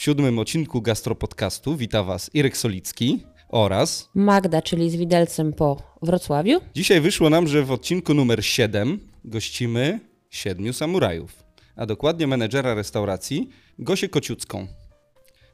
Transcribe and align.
W 0.00 0.02
siódmym 0.02 0.38
odcinku 0.38 0.82
Gastropodcastu 0.82 1.76
wita 1.76 2.02
Was 2.02 2.30
Irek 2.34 2.56
Solicki 2.56 3.24
oraz 3.48 4.10
Magda, 4.14 4.62
czyli 4.62 4.90
z 4.90 4.96
widelcem 4.96 5.52
po 5.52 5.82
Wrocławiu. 6.02 6.60
Dzisiaj 6.74 7.00
wyszło 7.00 7.30
nam, 7.30 7.48
że 7.48 7.62
w 7.64 7.72
odcinku 7.72 8.14
numer 8.14 8.44
7 8.44 9.00
gościmy 9.24 10.00
siedmiu 10.30 10.72
samurajów, 10.72 11.44
a 11.76 11.86
dokładnie 11.86 12.26
menedżera 12.26 12.74
restauracji 12.74 13.48
Gosię 13.78 14.08
Kociucką. 14.08 14.66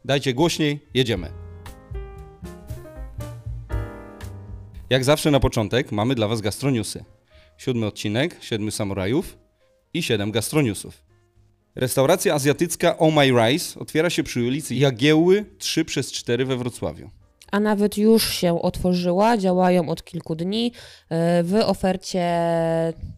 Dajcie 0.04 0.34
głośniej, 0.34 0.80
jedziemy. 0.94 1.32
Jak 4.90 5.04
zawsze 5.04 5.30
na 5.30 5.40
początek 5.40 5.92
mamy 5.92 6.14
dla 6.14 6.28
Was 6.28 6.40
gastroniusy. 6.40 7.04
Siódmy 7.58 7.86
odcinek, 7.86 8.36
siedmiu 8.40 8.70
samurajów 8.70 9.38
i 9.94 10.02
siedem 10.02 10.30
gastroniusów. 10.30 11.06
Restauracja 11.76 12.34
azjatycka 12.34 12.98
Oh 12.98 13.14
My 13.14 13.30
Rice 13.30 13.80
otwiera 13.80 14.10
się 14.10 14.22
przy 14.22 14.42
ulicy 14.42 14.74
Jagiełły 14.74 15.44
3 15.58 15.84
przez 15.84 16.12
4 16.12 16.44
we 16.44 16.56
Wrocławiu. 16.56 17.10
A 17.52 17.60
nawet 17.60 17.98
już 17.98 18.34
się 18.34 18.62
otworzyła, 18.62 19.36
działają 19.36 19.88
od 19.88 20.04
kilku 20.04 20.34
dni 20.34 20.72
e, 21.08 21.42
w 21.42 21.54
ofercie 21.54 22.24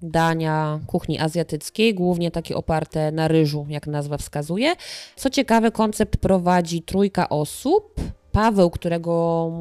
dania 0.02 0.80
kuchni 0.86 1.18
azjatyckiej, 1.18 1.94
głównie 1.94 2.30
takie 2.30 2.56
oparte 2.56 3.12
na 3.12 3.28
ryżu, 3.28 3.66
jak 3.68 3.86
nazwa 3.86 4.16
wskazuje. 4.18 4.74
Co 5.16 5.30
ciekawe, 5.30 5.70
koncept 5.70 6.16
prowadzi 6.16 6.82
trójka 6.82 7.28
osób. 7.28 8.00
Paweł, 8.38 8.70
którego 8.70 9.12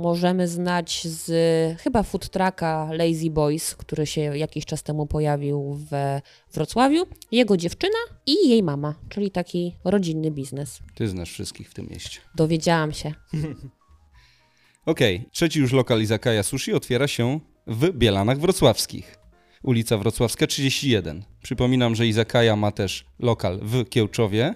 możemy 0.02 0.48
znać 0.48 1.08
z 1.08 1.31
chyba 1.81 2.04
food 2.04 2.30
trucka 2.30 2.90
Lazy 2.91 3.30
Boys, 3.30 3.76
który 3.76 4.05
się 4.05 4.22
jakiś 4.22 4.66
czas 4.66 4.84
temu 4.84 5.08
pojawił 5.08 5.80
w 5.91 6.20
Wrocławiu, 6.53 7.08
jego 7.31 7.58
dziewczyna 7.58 7.98
i 8.26 8.50
jej 8.50 8.63
mama, 8.63 8.95
czyli 9.09 9.31
taki 9.31 9.76
rodzinny 9.84 10.31
biznes. 10.31 10.80
Ty 10.95 11.08
znasz 11.08 11.31
wszystkich 11.31 11.70
w 11.70 11.73
tym 11.73 11.88
mieście. 11.90 12.20
Dowiedziałam 12.36 12.91
się. 12.91 13.09
Okej, 14.86 15.16
okay. 15.16 15.30
trzeci 15.31 15.59
już 15.59 15.72
lokal 15.72 16.02
Izakaya 16.02 16.44
Sushi 16.44 16.73
otwiera 16.73 17.08
się 17.08 17.39
w 17.67 17.91
Bielanach 17.91 18.39
Wrocławskich. 18.39 19.17
Ulica 19.64 19.97
Wrocławska 19.97 20.47
31. 20.47 21.23
Przypominam, 21.41 21.95
że 21.95 22.08
Izakaya 22.08 22.56
ma 22.58 22.72
też 22.72 23.06
lokal 23.19 23.59
w 23.62 23.89
Kiełczowie 23.89 24.56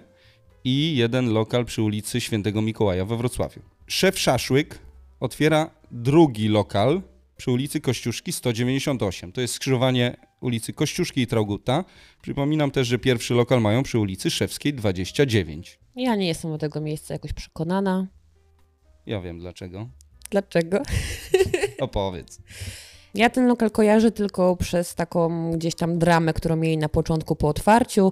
i 0.64 0.96
jeden 0.96 1.34
lokal 1.34 1.66
przy 1.66 1.82
ulicy 1.82 2.22
Świętego 2.22 2.62
Mikołaja 2.62 3.06
we 3.06 3.18
Wrocławiu. 3.18 3.71
Szef 3.92 4.20
Szaszłyk 4.20 4.80
otwiera 5.20 5.70
drugi 5.92 6.48
lokal 6.48 7.02
przy 7.38 7.52
ulicy 7.52 7.82
Kościuszki 7.82 8.32
198. 8.32 9.32
To 9.32 9.42
jest 9.42 9.54
skrzyżowanie 9.54 10.18
ulicy 10.42 10.74
Kościuszki 10.74 11.22
i 11.22 11.28
Trauguta. 11.28 11.86
Przypominam 12.22 12.72
też, 12.72 12.88
że 12.88 13.00
pierwszy 13.00 13.34
lokal 13.34 13.62
mają 13.62 13.84
przy 13.84 14.00
ulicy 14.00 14.30
Szewskiej 14.30 14.74
29. 14.74 15.80
Ja 15.96 16.16
nie 16.16 16.28
jestem 16.28 16.52
do 16.52 16.58
tego 16.58 16.82
miejsca 16.82 17.14
jakoś 17.14 17.34
przekonana. 17.34 18.08
Ja 19.06 19.22
wiem 19.22 19.40
dlaczego. 19.40 19.90
Dlaczego? 20.30 20.82
Opowiedz. 21.80 22.42
Ja 23.16 23.30
ten 23.30 23.48
lokal 23.48 23.72
kojarzę 23.72 24.12
tylko 24.12 24.56
przez 24.56 24.96
taką 24.96 25.52
gdzieś 25.52 25.76
tam 25.76 26.00
dramę, 26.00 26.34
którą 26.34 26.56
mieli 26.56 26.78
na 26.78 26.90
początku 26.90 27.36
po 27.36 27.48
otwarciu, 27.48 28.12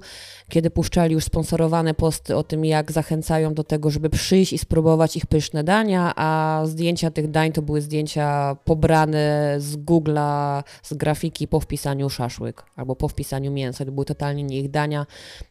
kiedy 0.50 0.70
puszczali 0.70 1.14
już 1.14 1.24
sponsorowane 1.24 1.94
posty 1.94 2.36
o 2.36 2.44
tym, 2.44 2.66
jak 2.66 2.92
zachęcają 2.92 3.54
do 3.54 3.64
tego, 3.64 3.90
żeby 3.90 4.10
przyjść 4.10 4.54
i 4.54 4.58
spróbować 4.58 5.16
ich 5.16 5.26
pyszne 5.26 5.64
dania, 5.64 6.14
a 6.16 6.62
zdjęcia 6.66 7.12
tych 7.12 7.32
dań 7.32 7.52
to 7.52 7.62
były 7.62 7.82
zdjęcia 7.82 8.56
pobrane 8.66 9.56
z 9.58 9.78
Google'a, 9.78 10.64
z 10.84 10.94
grafiki 10.94 11.48
po 11.48 11.60
wpisaniu 11.60 12.10
szaszłyk 12.10 12.64
albo 12.76 12.96
po 12.96 13.08
wpisaniu 13.08 13.52
mięsa. 13.52 13.86
To 13.86 13.92
były 13.92 14.06
totalnie 14.06 14.44
nie 14.44 14.60
ich 14.60 14.72
dania. 14.72 15.06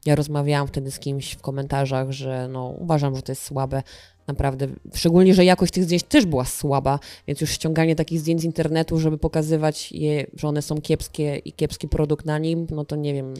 Ja 0.06 0.14
rozmawiałam 0.14 0.66
wtedy 0.66 0.90
z 0.90 0.98
kimś 0.98 1.32
w 1.32 1.40
komentarzach, 1.40 2.10
że 2.10 2.48
no, 2.48 2.68
uważam, 2.78 3.16
że 3.16 3.22
to 3.22 3.32
jest 3.32 3.42
słabe. 3.42 3.82
Naprawdę, 4.28 4.68
szczególnie, 4.94 5.34
że 5.34 5.44
jakość 5.44 5.72
tych 5.72 5.84
zdjęć 5.84 6.02
też 6.02 6.26
była 6.26 6.44
słaba, 6.44 6.98
więc 7.26 7.40
już 7.40 7.50
ściąganie 7.50 7.96
takich 7.96 8.20
zdjęć 8.20 8.40
z 8.40 8.44
internetu, 8.44 9.00
żeby 9.00 9.18
pokazywać 9.18 9.92
je, 9.92 10.26
że 10.34 10.48
one 10.48 10.62
są 10.62 10.80
kiepskie 10.80 11.36
i 11.36 11.52
kiepski 11.52 11.88
produkt 11.88 12.26
na 12.26 12.38
nim, 12.38 12.66
no 12.70 12.84
to 12.84 12.96
nie 12.96 13.14
wiem, 13.14 13.34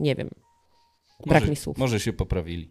nie 0.00 0.14
wiem. 0.14 0.30
Brak 1.26 1.40
może, 1.40 1.50
mi 1.50 1.56
słów. 1.56 1.78
Może 1.78 2.00
się 2.00 2.12
poprawili. 2.12 2.68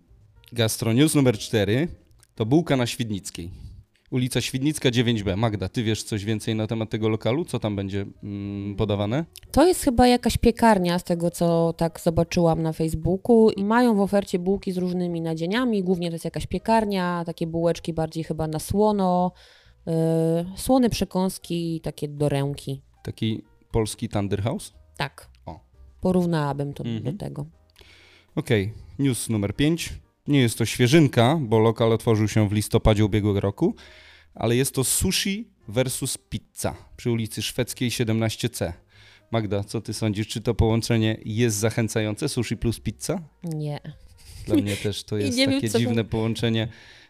Gastronews 0.51 1.15
numer 1.15 1.37
4 1.37 1.87
to 2.35 2.45
bułka 2.45 2.77
na 2.77 2.87
Świdnickiej. 2.87 3.51
Ulica 4.11 4.41
Świdnicka 4.41 4.89
9B. 4.89 5.37
Magda, 5.37 5.69
ty 5.69 5.83
wiesz 5.83 6.03
coś 6.03 6.25
więcej 6.25 6.55
na 6.55 6.67
temat 6.67 6.89
tego 6.89 7.09
lokalu? 7.09 7.45
Co 7.45 7.59
tam 7.59 7.75
będzie 7.75 8.05
mm, 8.23 8.75
podawane? 8.75 9.25
To 9.51 9.67
jest 9.67 9.83
chyba 9.83 10.07
jakaś 10.07 10.37
piekarnia, 10.37 10.99
z 10.99 11.03
tego 11.03 11.31
co 11.31 11.73
tak 11.77 11.99
zobaczyłam 11.99 12.61
na 12.61 12.73
Facebooku. 12.73 13.49
I 13.49 13.63
mają 13.63 13.95
w 13.95 13.99
ofercie 13.99 14.39
bułki 14.39 14.71
z 14.71 14.77
różnymi 14.77 15.21
nadzieniami. 15.21 15.83
Głównie 15.83 16.09
to 16.09 16.15
jest 16.15 16.25
jakaś 16.25 16.47
piekarnia, 16.47 17.23
takie 17.25 17.47
bułeczki 17.47 17.93
bardziej 17.93 18.23
chyba 18.23 18.47
na 18.47 18.59
słono. 18.59 19.31
Yy, 19.85 19.93
słone 20.55 20.89
przekąski, 20.89 21.81
takie 21.83 22.07
do 22.07 22.29
ręki. 22.29 22.81
Taki 23.03 23.43
polski 23.71 24.09
Thunder 24.09 24.41
House? 24.43 24.73
Tak. 24.97 25.29
O. 25.45 25.59
Porównałabym 26.01 26.73
to 26.73 26.83
mhm. 26.83 27.03
do 27.03 27.13
tego. 27.13 27.45
Okej, 28.35 28.63
okay. 28.63 28.83
news 28.99 29.29
numer 29.29 29.55
5. 29.55 29.93
Nie 30.31 30.39
jest 30.39 30.57
to 30.57 30.65
świeżynka, 30.65 31.39
bo 31.41 31.59
lokal 31.59 31.93
otworzył 31.93 32.27
się 32.27 32.49
w 32.49 32.51
listopadzie 32.51 33.05
ubiegłego 33.05 33.39
roku, 33.39 33.75
ale 34.35 34.55
jest 34.55 34.75
to 34.75 34.83
sushi 34.83 35.47
versus 35.67 36.17
pizza 36.17 36.75
przy 36.97 37.11
ulicy 37.11 37.41
Szwedzkiej 37.41 37.89
17C. 37.89 38.73
Magda, 39.31 39.63
co 39.63 39.81
ty 39.81 39.93
sądzisz? 39.93 40.27
Czy 40.27 40.41
to 40.41 40.53
połączenie 40.53 41.17
jest 41.25 41.57
zachęcające? 41.57 42.29
Sushi 42.29 42.57
plus 42.57 42.79
pizza? 42.79 43.21
Nie. 43.43 43.79
Dla 44.45 44.55
mnie 44.55 44.77
też 44.77 45.03
to 45.03 45.17
jest 45.17 45.37
takie 45.37 45.59
wiem, 45.59 45.71
dziwne 45.79 46.03
połączenie. 46.03 46.67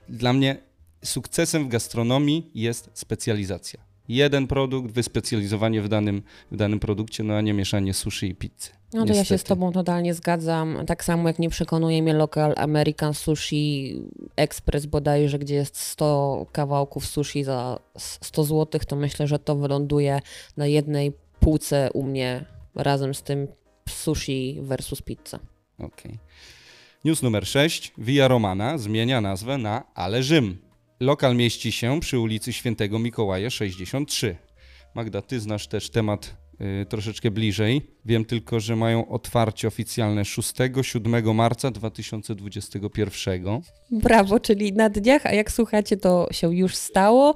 Dla 0.09 0.33
mnie 0.33 0.57
sukcesem 1.03 1.65
w 1.65 1.67
gastronomii 1.67 2.51
jest 2.55 2.89
specjalizacja. 2.93 3.90
Jeden 4.09 4.47
produkt, 4.47 4.91
wyspecjalizowanie 4.91 5.81
w 5.81 5.87
danym, 5.87 6.21
w 6.51 6.55
danym 6.55 6.79
produkcie, 6.79 7.23
no 7.23 7.33
a 7.33 7.41
nie 7.41 7.53
mieszanie 7.53 7.93
sushi 7.93 8.25
i 8.25 8.35
pizzy. 8.35 8.69
No 8.93 8.99
to 8.99 9.05
Niestety. 9.05 9.17
ja 9.17 9.23
się 9.23 9.37
z 9.37 9.43
Tobą 9.43 9.71
totalnie 9.71 10.13
zgadzam. 10.13 10.85
Tak 10.87 11.03
samo 11.03 11.27
jak 11.27 11.39
nie 11.39 11.49
przekonuje 11.49 12.01
mnie 12.01 12.13
lokal 12.13 12.53
American 12.57 13.13
Sushi 13.13 13.95
Express 14.35 14.85
bodajże, 14.85 15.39
gdzie 15.39 15.55
jest 15.55 15.77
100 15.77 16.45
kawałków 16.51 17.05
sushi 17.05 17.43
za 17.43 17.79
100 17.97 18.43
zł, 18.43 18.81
to 18.87 18.95
myślę, 18.95 19.27
że 19.27 19.39
to 19.39 19.55
wyląduje 19.55 20.19
na 20.57 20.67
jednej 20.67 21.11
półce 21.39 21.89
u 21.93 22.03
mnie 22.03 22.45
razem 22.75 23.13
z 23.13 23.23
tym 23.23 23.47
sushi 23.89 24.57
versus 24.61 25.01
pizza. 25.01 25.39
Okej. 25.77 25.89
Okay. 25.89 26.17
News 27.05 27.21
numer 27.21 27.47
6. 27.47 27.93
Via 27.97 28.27
Romana 28.27 28.77
zmienia 28.77 29.21
nazwę 29.21 29.57
na 29.57 29.83
Ale 29.95 30.23
Rzym. 30.23 30.70
Lokal 31.01 31.35
mieści 31.35 31.71
się 31.71 31.99
przy 31.99 32.19
ulicy 32.19 32.53
Świętego 32.53 32.99
Mikołaja 32.99 33.49
63. 33.49 34.37
Magda, 34.95 35.21
ty 35.21 35.39
znasz 35.39 35.67
też 35.67 35.89
temat 35.89 36.40
troszeczkę 36.89 37.31
bliżej. 37.31 37.81
Wiem 38.05 38.25
tylko, 38.25 38.59
że 38.59 38.75
mają 38.75 39.07
otwarcie 39.07 39.67
oficjalne 39.67 40.21
6-7 40.21 41.33
marca 41.33 41.71
2021. 41.71 43.61
Brawo, 43.91 44.39
czyli 44.39 44.73
na 44.73 44.89
dniach, 44.89 45.25
a 45.25 45.31
jak 45.33 45.51
słuchacie, 45.51 45.97
to 45.97 46.27
się 46.31 46.55
już 46.55 46.75
stało. 46.75 47.33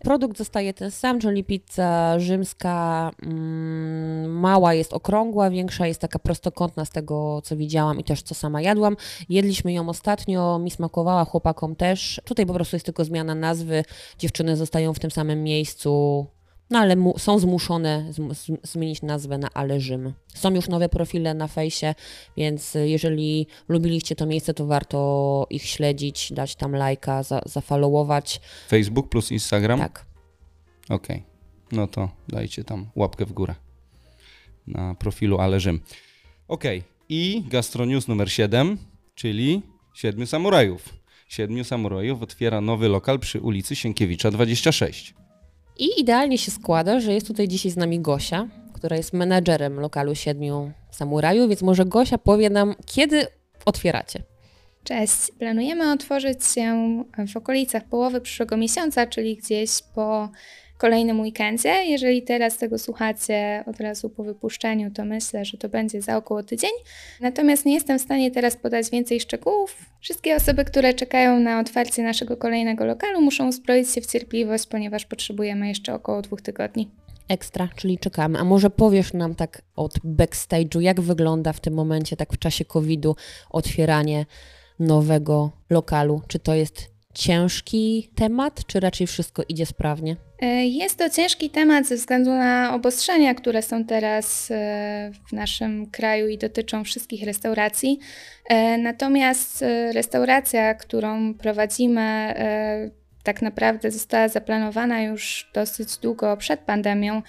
Produkt 0.00 0.38
zostaje 0.38 0.74
ten 0.74 0.90
sam, 0.90 1.20
czyli 1.20 1.44
pizza 1.44 2.18
rzymska 2.18 3.10
mm, 3.22 4.38
mała 4.38 4.74
jest 4.74 4.92
okrągła, 4.92 5.50
większa 5.50 5.86
jest 5.86 6.00
taka 6.00 6.18
prostokątna 6.18 6.84
z 6.84 6.90
tego, 6.90 7.42
co 7.44 7.56
widziałam 7.56 8.00
i 8.00 8.04
też 8.04 8.22
co 8.22 8.34
sama 8.34 8.62
jadłam. 8.62 8.96
Jedliśmy 9.28 9.72
ją 9.72 9.88
ostatnio, 9.88 10.58
mi 10.58 10.70
smakowała, 10.70 11.24
chłopakom 11.24 11.76
też. 11.76 12.20
Tutaj 12.24 12.46
po 12.46 12.54
prostu 12.54 12.76
jest 12.76 12.86
tylko 12.86 13.04
zmiana 13.04 13.34
nazwy. 13.34 13.84
Dziewczyny 14.18 14.56
zostają 14.56 14.94
w 14.94 14.98
tym 14.98 15.10
samym 15.10 15.42
miejscu 15.42 16.26
no 16.70 16.78
ale 16.78 16.96
mu, 16.96 17.18
są 17.18 17.38
zmuszone 17.38 18.12
z, 18.12 18.46
zmienić 18.62 19.02
nazwę 19.02 19.38
na 19.38 19.48
Ale 19.54 19.80
Rzym. 19.80 20.12
Są 20.34 20.54
już 20.54 20.68
nowe 20.68 20.88
profile 20.88 21.34
na 21.34 21.48
fejsie, 21.48 21.94
więc 22.36 22.74
jeżeli 22.84 23.46
lubiliście 23.68 24.16
to 24.16 24.26
miejsce, 24.26 24.54
to 24.54 24.66
warto 24.66 25.46
ich 25.50 25.66
śledzić, 25.66 26.32
dać 26.32 26.56
tam 26.56 26.72
lajka, 26.72 27.22
za, 27.22 27.40
zafollowować. 27.46 28.40
Facebook 28.68 29.08
plus 29.08 29.32
Instagram? 29.32 29.78
Tak. 29.78 30.06
Okej, 30.88 31.16
okay. 31.16 31.22
no 31.72 31.86
to 31.86 32.08
dajcie 32.28 32.64
tam 32.64 32.86
łapkę 32.96 33.26
w 33.26 33.32
górę 33.32 33.54
na 34.66 34.94
profilu 34.94 35.38
Ale 35.38 35.60
Rzym. 35.60 35.80
Okej, 36.48 36.78
okay. 36.78 36.90
i 37.08 37.42
Gastronews 37.48 38.08
numer 38.08 38.32
7, 38.32 38.78
czyli 39.14 39.62
Siedmiu 39.94 40.26
Samurajów. 40.26 40.88
Siedmiu 41.28 41.64
Samurajów 41.64 42.22
otwiera 42.22 42.60
nowy 42.60 42.88
lokal 42.88 43.18
przy 43.18 43.40
ulicy 43.40 43.76
Sienkiewicza 43.76 44.30
26. 44.30 45.14
I 45.78 46.00
idealnie 46.00 46.38
się 46.38 46.50
składa, 46.50 47.00
że 47.00 47.12
jest 47.12 47.26
tutaj 47.26 47.48
dzisiaj 47.48 47.72
z 47.72 47.76
nami 47.76 48.00
Gosia, 48.00 48.48
która 48.72 48.96
jest 48.96 49.12
menedżerem 49.12 49.80
lokalu 49.80 50.14
Siedmiu 50.14 50.72
Samurajów, 50.90 51.48
więc 51.48 51.62
może 51.62 51.84
Gosia 51.84 52.18
powie 52.18 52.50
nam, 52.50 52.74
kiedy 52.86 53.26
otwieracie. 53.64 54.22
Cześć. 54.84 55.32
Planujemy 55.38 55.92
otworzyć 55.92 56.44
się 56.46 57.04
w 57.32 57.36
okolicach 57.36 57.84
połowy 57.84 58.20
przyszłego 58.20 58.56
miesiąca, 58.56 59.06
czyli 59.06 59.36
gdzieś 59.36 59.70
po 59.94 60.28
kolejnym 60.84 61.20
weekendzie. 61.20 61.84
Jeżeli 61.84 62.22
teraz 62.22 62.56
tego 62.56 62.78
słuchacie 62.78 63.64
od 63.66 63.80
razu 63.80 64.10
po 64.10 64.24
wypuszczeniu, 64.24 64.90
to 64.90 65.04
myślę, 65.04 65.44
że 65.44 65.58
to 65.58 65.68
będzie 65.68 66.02
za 66.02 66.16
około 66.16 66.42
tydzień. 66.42 66.70
Natomiast 67.20 67.66
nie 67.66 67.74
jestem 67.74 67.98
w 67.98 68.02
stanie 68.02 68.30
teraz 68.30 68.56
podać 68.56 68.90
więcej 68.90 69.20
szczegółów. 69.20 69.76
Wszystkie 70.00 70.36
osoby, 70.36 70.64
które 70.64 70.94
czekają 70.94 71.40
na 71.40 71.60
otwarcie 71.60 72.02
naszego 72.02 72.36
kolejnego 72.36 72.84
lokalu, 72.84 73.20
muszą 73.20 73.48
uzbroić 73.48 73.90
się 73.90 74.00
w 74.00 74.06
cierpliwość, 74.06 74.66
ponieważ 74.66 75.06
potrzebujemy 75.06 75.68
jeszcze 75.68 75.94
około 75.94 76.22
dwóch 76.22 76.42
tygodni. 76.42 76.90
Ekstra, 77.28 77.68
czyli 77.76 77.98
czekamy. 77.98 78.38
A 78.38 78.44
może 78.44 78.70
powiesz 78.70 79.12
nam 79.12 79.34
tak 79.34 79.62
od 79.76 79.98
backstage'u, 79.98 80.80
jak 80.80 81.00
wygląda 81.00 81.52
w 81.52 81.60
tym 81.60 81.74
momencie, 81.74 82.16
tak 82.16 82.32
w 82.32 82.38
czasie 82.38 82.64
COVID-u, 82.64 83.16
otwieranie 83.50 84.26
nowego 84.78 85.50
lokalu? 85.70 86.22
Czy 86.28 86.38
to 86.38 86.54
jest 86.54 86.93
ciężki 87.14 88.10
temat, 88.14 88.66
czy 88.66 88.80
raczej 88.80 89.06
wszystko 89.06 89.42
idzie 89.48 89.66
sprawnie? 89.66 90.16
E, 90.40 90.66
jest 90.66 90.98
to 90.98 91.10
ciężki 91.10 91.50
temat 91.50 91.86
ze 91.86 91.96
względu 91.96 92.30
na 92.30 92.74
obostrzenia, 92.74 93.34
które 93.34 93.62
są 93.62 93.84
teraz 93.84 94.50
e, 94.50 95.12
w 95.28 95.32
naszym 95.32 95.90
kraju 95.90 96.28
i 96.28 96.38
dotyczą 96.38 96.84
wszystkich 96.84 97.26
restauracji. 97.26 97.98
E, 98.48 98.78
natomiast 98.78 99.64
restauracja, 99.92 100.74
którą 100.74 101.34
prowadzimy, 101.34 102.34
tak 103.22 103.42
naprawdę 103.42 103.90
została 103.90 104.28
zaplanowana 104.28 105.02
już 105.02 105.50
dosyć 105.54 105.96
długo 105.96 106.36
przed 106.36 106.60
pandemią. 106.60 107.22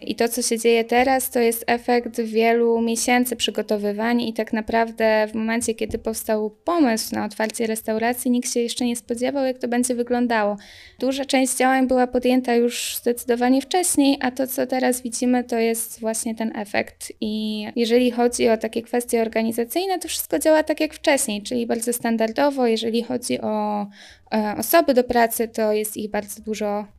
I 0.00 0.14
to, 0.14 0.28
co 0.28 0.42
się 0.42 0.58
dzieje 0.58 0.84
teraz, 0.84 1.30
to 1.30 1.40
jest 1.40 1.64
efekt 1.66 2.20
wielu 2.20 2.80
miesięcy 2.80 3.36
przygotowywań, 3.36 4.20
i 4.20 4.32
tak 4.32 4.52
naprawdę 4.52 5.26
w 5.26 5.34
momencie, 5.34 5.74
kiedy 5.74 5.98
powstał 5.98 6.50
pomysł 6.50 7.14
na 7.14 7.24
otwarcie 7.24 7.66
restauracji, 7.66 8.30
nikt 8.30 8.52
się 8.52 8.60
jeszcze 8.60 8.84
nie 8.84 8.96
spodziewał, 8.96 9.44
jak 9.44 9.58
to 9.58 9.68
będzie 9.68 9.94
wyglądało. 9.94 10.56
Duża 10.98 11.24
część 11.24 11.56
działań 11.56 11.86
była 11.86 12.06
podjęta 12.06 12.54
już 12.54 12.96
zdecydowanie 12.96 13.62
wcześniej, 13.62 14.18
a 14.20 14.30
to, 14.30 14.46
co 14.46 14.66
teraz 14.66 15.02
widzimy, 15.02 15.44
to 15.44 15.58
jest 15.58 16.00
właśnie 16.00 16.34
ten 16.34 16.56
efekt. 16.56 17.12
I 17.20 17.66
jeżeli 17.76 18.10
chodzi 18.10 18.48
o 18.48 18.56
takie 18.56 18.82
kwestie 18.82 19.22
organizacyjne, 19.22 19.98
to 19.98 20.08
wszystko 20.08 20.38
działa 20.38 20.62
tak 20.62 20.80
jak 20.80 20.94
wcześniej, 20.94 21.42
czyli 21.42 21.66
bardzo 21.66 21.92
standardowo. 21.92 22.66
Jeżeli 22.66 23.02
chodzi 23.02 23.40
o 23.40 23.86
e, 24.34 24.54
osoby 24.58 24.94
do 24.94 25.04
pracy, 25.04 25.48
to 25.48 25.72
jest 25.72 25.96
ich 25.96 26.10
bardzo 26.10 26.42
dużo 26.42 26.95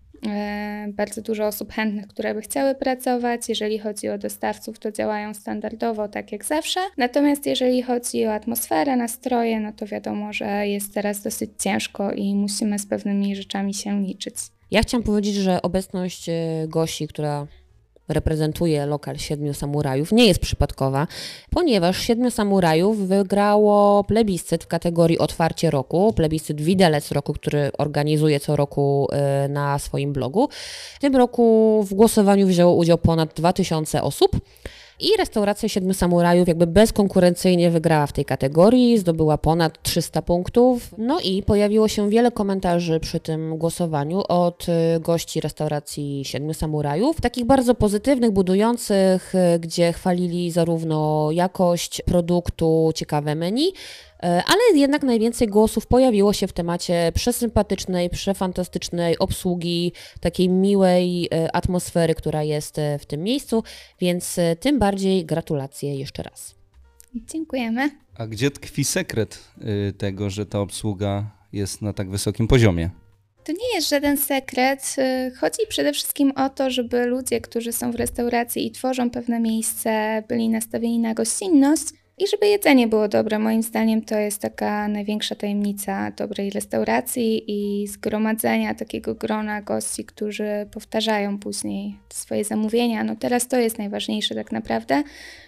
bardzo 0.87 1.21
dużo 1.21 1.47
osób 1.47 1.71
chętnych, 1.71 2.07
które 2.07 2.33
by 2.33 2.41
chciały 2.41 2.75
pracować. 2.75 3.49
Jeżeli 3.49 3.79
chodzi 3.79 4.09
o 4.09 4.17
dostawców, 4.17 4.79
to 4.79 4.91
działają 4.91 5.33
standardowo, 5.33 6.07
tak 6.07 6.31
jak 6.31 6.45
zawsze. 6.45 6.79
Natomiast 6.97 7.45
jeżeli 7.45 7.81
chodzi 7.81 8.25
o 8.25 8.33
atmosferę, 8.33 8.95
nastroje, 8.95 9.59
no 9.59 9.73
to 9.73 9.85
wiadomo, 9.85 10.33
że 10.33 10.67
jest 10.67 10.93
teraz 10.93 11.21
dosyć 11.21 11.51
ciężko 11.59 12.11
i 12.11 12.35
musimy 12.35 12.79
z 12.79 12.85
pewnymi 12.85 13.35
rzeczami 13.35 13.73
się 13.73 14.03
liczyć. 14.03 14.35
Ja 14.71 14.81
chciałam 14.81 15.03
powiedzieć, 15.03 15.35
że 15.35 15.61
obecność 15.61 16.29
e, 16.29 16.33
Gosi, 16.67 17.07
która 17.07 17.47
reprezentuje 18.09 18.85
lokal 18.85 19.17
Siedmiu 19.17 19.53
Samurajów, 19.53 20.11
nie 20.11 20.27
jest 20.27 20.39
przypadkowa, 20.39 21.07
ponieważ 21.49 21.97
Siedmiu 21.97 22.31
Samurajów 22.31 23.07
wygrało 23.07 24.03
plebiscyt 24.03 24.63
w 24.63 24.67
kategorii 24.67 25.19
Otwarcie 25.19 25.71
Roku, 25.71 26.13
plebiscyt 26.13 26.61
Widelec 26.61 27.11
Roku, 27.11 27.33
który 27.33 27.71
organizuje 27.77 28.39
co 28.39 28.55
roku 28.55 29.07
y, 29.45 29.49
na 29.49 29.79
swoim 29.79 30.13
blogu. 30.13 30.49
W 30.95 30.99
tym 30.99 31.15
roku 31.15 31.83
w 31.89 31.93
głosowaniu 31.93 32.47
wzięło 32.47 32.75
udział 32.75 32.97
ponad 32.97 33.33
2000 33.33 34.01
osób. 34.01 34.31
I 34.99 35.17
restauracja 35.17 35.69
Siedmiu 35.69 35.93
Samurajów 35.93 36.47
jakby 36.47 36.67
bezkonkurencyjnie 36.67 37.69
wygrała 37.69 38.07
w 38.07 38.13
tej 38.13 38.25
kategorii, 38.25 38.97
zdobyła 38.97 39.37
ponad 39.37 39.83
300 39.83 40.21
punktów. 40.21 40.93
No 40.97 41.19
i 41.19 41.43
pojawiło 41.43 41.87
się 41.87 42.09
wiele 42.09 42.31
komentarzy 42.31 42.99
przy 42.99 43.19
tym 43.19 43.57
głosowaniu 43.57 44.23
od 44.27 44.65
y, 44.69 44.99
gości 44.99 45.41
restauracji 45.41 46.25
Siedmiu 46.25 46.53
Samurajów, 46.53 47.21
takich 47.21 47.45
bardzo 47.45 47.75
pozytywnych, 47.75 48.31
budujących, 48.31 49.35
y, 49.35 49.59
gdzie 49.59 49.93
chwalili 49.93 50.51
zarówno 50.51 51.29
jakość 51.31 52.01
produktu, 52.01 52.91
ciekawe 52.95 53.35
menu, 53.35 53.73
ale 54.21 54.59
jednak 54.73 55.03
najwięcej 55.03 55.47
głosów 55.47 55.87
pojawiło 55.87 56.33
się 56.33 56.47
w 56.47 56.53
temacie 56.53 57.11
przesympatycznej, 57.15 58.09
przefantastycznej 58.09 59.17
obsługi, 59.19 59.91
takiej 60.19 60.49
miłej 60.49 61.27
e, 61.31 61.55
atmosfery, 61.55 62.15
która 62.15 62.43
jest 62.43 62.79
e, 62.79 62.99
w 62.99 63.05
tym 63.05 63.23
miejscu, 63.23 63.63
więc 63.99 64.35
tym 64.59 64.79
bardziej 64.79 65.25
gratulacje 65.25 65.95
jeszcze 65.95 66.23
raz. 66.23 66.55
Dziękujemy. 67.15 67.89
A 68.17 68.27
gdzie 68.27 68.51
tkwi 68.51 68.83
sekret 68.83 69.39
tego, 69.97 70.29
że 70.29 70.45
ta 70.45 70.59
obsługa 70.59 71.31
jest 71.53 71.81
na 71.81 71.93
tak 71.93 72.09
wysokim 72.09 72.47
poziomie? 72.47 72.89
To 73.43 73.51
nie 73.51 73.75
jest 73.75 73.89
żaden 73.89 74.17
sekret. 74.17 74.95
Chodzi 75.39 75.67
przede 75.69 75.93
wszystkim 75.93 76.31
o 76.31 76.49
to, 76.49 76.69
żeby 76.69 77.05
ludzie, 77.05 77.41
którzy 77.41 77.71
są 77.71 77.91
w 77.91 77.95
restauracji 77.95 78.67
i 78.67 78.71
tworzą 78.71 79.09
pewne 79.09 79.39
miejsce, 79.39 80.23
byli 80.27 80.49
nastawieni 80.49 80.99
na 80.99 81.13
gościnność 81.13 81.83
i 82.17 82.27
żeby 82.27 82.47
jedzenie 82.47 82.87
było 82.87 83.07
dobre. 83.07 83.39
Moim 83.39 83.63
zdaniem 83.63 84.01
to 84.01 84.19
jest 84.19 84.41
taka 84.41 84.87
największa 84.87 85.35
tajemnica 85.35 86.11
dobrej 86.11 86.49
restauracji 86.49 87.43
i 87.47 87.87
zgromadzenia 87.87 88.75
takiego 88.75 89.15
grona 89.15 89.61
gości, 89.61 90.05
którzy 90.05 90.67
powtarzają 90.71 91.39
później 91.39 91.95
swoje 92.09 92.43
zamówienia. 92.43 93.03
No 93.03 93.15
teraz 93.15 93.47
to 93.47 93.57
jest 93.57 93.77
najważniejsze 93.77 94.35
tak 94.35 94.51
naprawdę. 94.51 95.03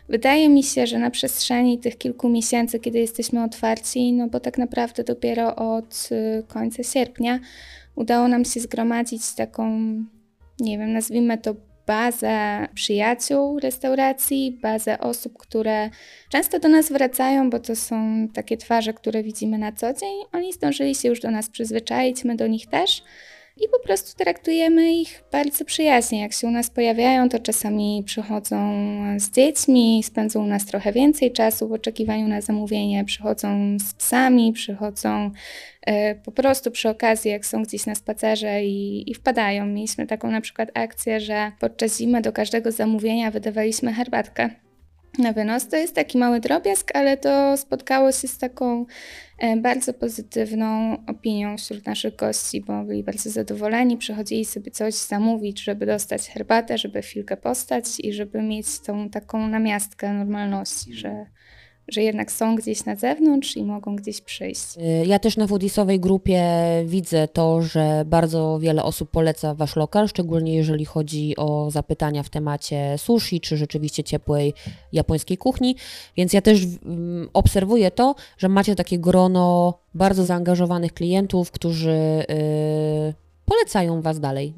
Wydaje 0.10 0.50
mi 0.50 0.64
się, 0.64 0.88
że 0.88 1.00
na 1.00 1.10
przestrzeni 1.12 1.80
tych 1.80 1.98
kilku 1.98 2.30
miesięcy, 2.30 2.80
kiedy 2.80 3.00
jesteśmy 3.00 3.44
otwarci, 3.44 4.14
no 4.14 4.28
bo 4.28 4.40
tak 4.40 4.58
naprawdę 4.58 5.04
dopiero 5.04 5.56
od 5.56 6.10
y, 6.12 6.44
końca 6.48 6.84
sierpnia 6.84 7.40
udało 7.96 8.28
nam 8.28 8.46
się 8.46 8.60
zgromadzić 8.60 9.34
taką, 9.36 9.80
nie 10.60 10.78
wiem, 10.78 10.94
nazwijmy 10.94 11.38
to 11.38 11.56
bazę 11.90 12.68
przyjaciół 12.74 13.60
restauracji, 13.60 14.60
bazę 14.62 15.00
osób, 15.00 15.38
które 15.38 15.90
często 16.32 16.60
do 16.60 16.70
nas 16.70 16.92
wracają, 16.92 17.50
bo 17.50 17.60
to 17.60 17.76
są 17.76 18.28
takie 18.34 18.58
twarze, 18.58 18.94
które 18.94 19.24
widzimy 19.24 19.58
na 19.58 19.72
co 19.72 19.94
dzień. 19.94 20.16
Oni 20.34 20.54
zdążyli 20.54 20.96
się 20.96 21.10
już 21.10 21.20
do 21.20 21.32
nas 21.32 21.50
przyzwyczaić, 21.50 22.24
my 22.24 22.36
do 22.36 22.48
nich 22.48 22.68
też 22.68 23.04
i 23.62 23.70
po 23.70 23.80
prostu 23.80 24.18
traktujemy 24.18 24.94
ich 24.94 25.24
bardzo 25.32 25.66
przyjaźnie. 25.66 26.22
Jak 26.22 26.34
się 26.34 26.48
u 26.48 26.52
nas 26.52 26.70
pojawiają, 26.70 27.30
to 27.30 27.40
czasami 27.40 28.04
przychodzą 28.06 28.58
z 29.18 29.32
dziećmi, 29.32 30.04
spędzą 30.04 30.44
u 30.44 30.48
nas 30.48 30.66
trochę 30.66 30.92
więcej 30.92 31.32
czasu 31.32 31.68
w 31.68 31.74
oczekiwaniu 31.74 32.28
na 32.28 32.42
zamówienie, 32.42 33.06
przychodzą 33.06 33.78
z 33.80 33.94
psami, 33.94 34.54
przychodzą 34.54 35.32
y, 35.90 35.92
po 36.26 36.32
prostu 36.32 36.72
przy 36.72 36.90
okazji, 36.90 37.32
jak 37.32 37.46
są 37.46 37.64
gdzieś 37.64 37.86
na 37.86 37.96
spacerze 37.96 38.64
i, 38.64 39.12
i 39.12 39.14
wpadają. 39.14 39.66
Mieliśmy 39.66 40.08
taką 40.08 40.32
na 40.32 40.42
przykład 40.42 40.70
akcję, 40.74 41.20
że 41.20 41.52
podczas 41.60 41.98
zimy 41.98 42.22
do 42.22 42.32
każdego 42.32 42.72
zamówienia 42.72 43.32
wydawaliśmy 43.32 43.94
herbatkę 43.94 44.69
na 45.18 45.34
wynos. 45.34 45.68
To 45.68 45.76
jest 45.76 45.96
taki 45.96 46.18
mały 46.18 46.40
drobiazg, 46.40 46.92
ale 46.94 47.18
to 47.18 47.58
spotkało 47.58 48.12
się 48.12 48.28
z 48.28 48.38
taką 48.38 48.86
e, 49.40 49.58
bardzo 49.58 49.94
pozytywną 49.94 50.98
opinią 51.08 51.58
wśród 51.58 51.86
naszych 51.86 52.16
gości, 52.16 52.62
bo 52.62 52.84
byli 52.84 53.04
bardzo 53.04 53.30
zadowoleni, 53.30 53.98
przychodzili 53.98 54.46
sobie 54.46 54.72
coś 54.72 54.94
zamówić, 54.94 55.64
żeby 55.64 55.86
dostać 55.86 56.30
herbatę, 56.30 56.78
żeby 56.78 57.02
chwilkę 57.02 57.38
postać 57.38 57.86
i 58.00 58.14
żeby 58.14 58.42
mieć 58.42 58.80
tą 58.80 59.10
taką 59.10 59.48
namiastkę 59.48 60.14
normalności, 60.14 60.94
że 60.94 61.26
że 61.92 62.04
jednak 62.04 62.32
są 62.32 62.56
gdzieś 62.56 62.86
na 62.86 62.96
zewnątrz 62.96 63.58
i 63.58 63.64
mogą 63.64 63.96
gdzieś 63.96 64.22
przyjść. 64.22 64.78
Y, 64.78 65.06
ja 65.06 65.20
też 65.20 65.38
na 65.38 65.48
foodisowej 65.48 66.00
grupie 66.00 66.44
widzę 66.86 67.28
to, 67.28 67.62
że 67.62 68.04
bardzo 68.06 68.60
wiele 68.62 68.84
osób 68.84 69.12
poleca 69.12 69.56
Wasz 69.56 69.76
lokal, 69.76 70.08
szczególnie 70.08 70.56
jeżeli 70.56 70.86
chodzi 70.86 71.36
o 71.38 71.72
zapytania 71.72 72.24
w 72.24 72.30
temacie 72.30 72.98
sushi, 72.98 73.42
czy 73.42 73.58
rzeczywiście 73.58 74.04
ciepłej 74.04 74.54
japońskiej 74.92 75.38
kuchni, 75.38 75.76
więc 76.18 76.34
ja 76.34 76.42
też 76.42 76.60
mm, 76.86 77.30
obserwuję 77.34 77.92
to, 77.92 78.16
że 78.38 78.50
macie 78.50 78.76
takie 78.76 79.00
grono 79.00 79.74
bardzo 79.94 80.26
zaangażowanych 80.26 80.94
klientów, 80.94 81.52
którzy 81.52 82.26
yy, 82.30 83.14
polecają 83.46 84.02
Was 84.02 84.20
dalej. 84.20 84.54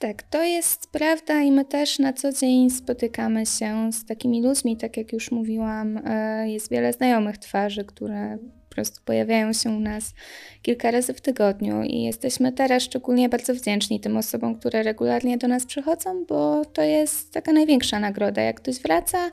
Tak, 0.00 0.22
to 0.22 0.42
jest 0.42 0.90
prawda 0.90 1.42
i 1.42 1.52
my 1.52 1.64
też 1.64 1.98
na 1.98 2.12
co 2.12 2.32
dzień 2.32 2.70
spotykamy 2.70 3.46
się 3.46 3.92
z 3.92 4.04
takimi 4.04 4.42
ludźmi, 4.42 4.76
tak 4.76 4.96
jak 4.96 5.12
już 5.12 5.30
mówiłam, 5.30 6.00
e, 6.04 6.50
jest 6.50 6.70
wiele 6.70 6.92
znajomych 6.92 7.38
twarzy, 7.38 7.84
które 7.84 8.38
prostu 8.74 9.00
pojawiają 9.04 9.52
się 9.52 9.70
u 9.70 9.80
nas 9.80 10.14
kilka 10.62 10.90
razy 10.90 11.14
w 11.14 11.20
tygodniu 11.20 11.82
i 11.82 12.02
jesteśmy 12.02 12.52
teraz 12.52 12.82
szczególnie 12.82 13.28
bardzo 13.28 13.54
wdzięczni 13.54 14.00
tym 14.00 14.16
osobom, 14.16 14.58
które 14.58 14.82
regularnie 14.82 15.38
do 15.38 15.48
nas 15.48 15.66
przychodzą, 15.66 16.24
bo 16.28 16.64
to 16.64 16.82
jest 16.82 17.32
taka 17.32 17.52
największa 17.52 18.00
nagroda. 18.00 18.42
Jak 18.42 18.56
ktoś 18.56 18.78
wraca, 18.78 19.30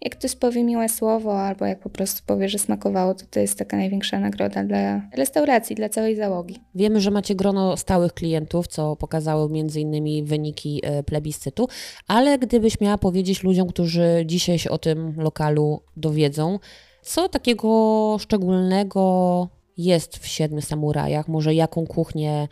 jak 0.00 0.16
ktoś 0.16 0.36
powie 0.36 0.64
miłe 0.64 0.88
słowo 0.88 1.40
albo 1.40 1.66
jak 1.66 1.78
po 1.78 1.90
prostu 1.90 2.22
powie, 2.26 2.48
że 2.48 2.58
smakowało, 2.58 3.14
to 3.14 3.24
to 3.30 3.40
jest 3.40 3.58
taka 3.58 3.76
największa 3.76 4.20
nagroda 4.20 4.64
dla 4.64 5.02
restauracji, 5.16 5.76
dla 5.76 5.88
całej 5.88 6.16
załogi. 6.16 6.56
Wiemy, 6.74 7.00
że 7.00 7.10
macie 7.10 7.34
grono 7.34 7.76
stałych 7.76 8.12
klientów, 8.12 8.66
co 8.66 8.96
pokazały 8.96 9.48
innymi 9.76 10.22
wyniki 10.22 10.80
e, 10.82 11.02
plebiscytu, 11.02 11.68
ale 12.06 12.38
gdybyś 12.38 12.80
miała 12.80 12.98
powiedzieć 12.98 13.42
ludziom, 13.42 13.68
którzy 13.68 14.22
dzisiaj 14.26 14.58
się 14.58 14.70
o 14.70 14.78
tym 14.78 15.14
lokalu 15.16 15.82
dowiedzą, 15.96 16.58
co 17.04 17.28
takiego 17.28 18.16
szczególnego 18.20 19.48
jest 19.76 20.16
w 20.16 20.26
Siedmiu 20.26 20.60
Samurajach? 20.60 21.28
Może 21.28 21.54
jaką 21.54 21.86
kuchnię 21.86 22.48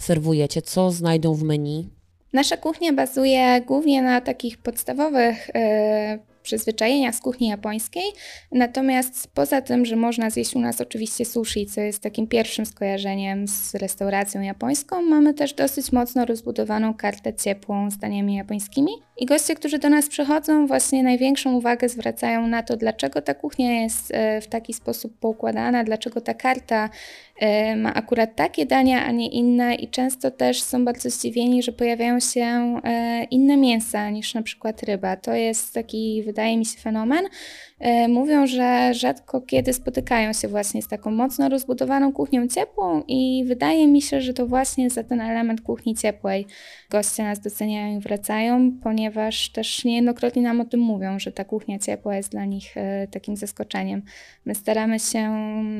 serwujecie? 0.00 0.62
Co 0.62 0.90
znajdą 0.90 1.34
w 1.34 1.42
menu? 1.42 1.90
Nasza 2.32 2.56
kuchnia 2.56 2.92
bazuje 2.92 3.60
głównie 3.66 4.02
na 4.02 4.20
takich 4.20 4.58
podstawowych 4.58 5.50
e, 5.54 6.18
przyzwyczajeniach 6.44 7.14
z 7.14 7.20
kuchni 7.20 7.48
japońskiej. 7.48 8.04
Natomiast 8.52 9.28
poza 9.34 9.60
tym, 9.60 9.84
że 9.84 9.96
można 9.96 10.30
zjeść 10.30 10.56
u 10.56 10.60
nas 10.60 10.80
oczywiście 10.80 11.24
sushi, 11.24 11.66
co 11.66 11.80
jest 11.80 12.02
takim 12.02 12.26
pierwszym 12.26 12.66
skojarzeniem 12.66 13.48
z 13.48 13.74
restauracją 13.74 14.40
japońską, 14.40 15.02
mamy 15.02 15.34
też 15.34 15.54
dosyć 15.54 15.92
mocno 15.92 16.24
rozbudowaną 16.24 16.94
kartę 16.94 17.34
ciepłą 17.34 17.90
z 17.90 17.98
daniami 17.98 18.34
japońskimi. 18.34 18.92
I 19.16 19.26
goście, 19.26 19.54
którzy 19.54 19.78
do 19.78 19.88
nas 19.88 20.08
przychodzą, 20.08 20.66
właśnie 20.66 21.02
największą 21.02 21.52
uwagę 21.52 21.88
zwracają 21.88 22.46
na 22.46 22.62
to, 22.62 22.76
dlaczego 22.76 23.22
ta 23.22 23.34
kuchnia 23.34 23.82
jest 23.82 24.10
e, 24.14 24.40
w 24.40 24.46
taki 24.46 24.74
sposób 24.74 25.18
poukładana, 25.18 25.84
dlaczego 25.84 26.20
ta 26.20 26.34
karta 26.34 26.90
e, 27.38 27.76
ma 27.76 27.94
akurat 27.94 28.36
takie 28.36 28.66
dania, 28.66 29.04
a 29.04 29.10
nie 29.10 29.28
inne, 29.28 29.74
i 29.74 29.88
często 29.88 30.30
też 30.30 30.62
są 30.62 30.84
bardzo 30.84 31.10
zdziwieni, 31.10 31.62
że 31.62 31.72
pojawiają 31.72 32.20
się 32.20 32.80
e, 32.84 33.24
inne 33.24 33.56
mięsa 33.56 34.10
niż 34.10 34.34
na 34.34 34.42
przykład 34.42 34.82
ryba. 34.82 35.16
To 35.16 35.34
jest 35.34 35.74
taki, 35.74 36.22
wydaje 36.26 36.56
mi 36.56 36.66
się, 36.66 36.78
fenomen. 36.78 37.24
Mówią, 38.08 38.46
że 38.46 38.94
rzadko 38.94 39.40
kiedy 39.40 39.72
spotykają 39.72 40.32
się 40.32 40.48
właśnie 40.48 40.82
z 40.82 40.88
taką 40.88 41.10
mocno 41.10 41.48
rozbudowaną 41.48 42.12
kuchnią 42.12 42.48
ciepłą, 42.48 43.02
i 43.08 43.44
wydaje 43.46 43.86
mi 43.86 44.02
się, 44.02 44.20
że 44.20 44.34
to 44.34 44.46
właśnie 44.46 44.90
za 44.90 45.04
ten 45.04 45.20
element 45.20 45.60
kuchni 45.60 45.94
ciepłej 45.94 46.46
goście 46.90 47.22
nas 47.22 47.40
doceniają 47.40 47.98
i 47.98 48.00
wracają, 48.00 48.72
ponieważ 48.82 49.48
też 49.48 49.84
niejednokrotnie 49.84 50.42
nam 50.42 50.60
o 50.60 50.64
tym 50.64 50.80
mówią, 50.80 51.18
że 51.18 51.32
ta 51.32 51.44
kuchnia 51.44 51.78
ciepła 51.78 52.16
jest 52.16 52.30
dla 52.30 52.44
nich 52.44 52.76
e, 52.76 53.08
takim 53.08 53.36
zaskoczeniem. 53.36 54.02
My 54.44 54.54
staramy 54.54 55.00
się 55.00 55.30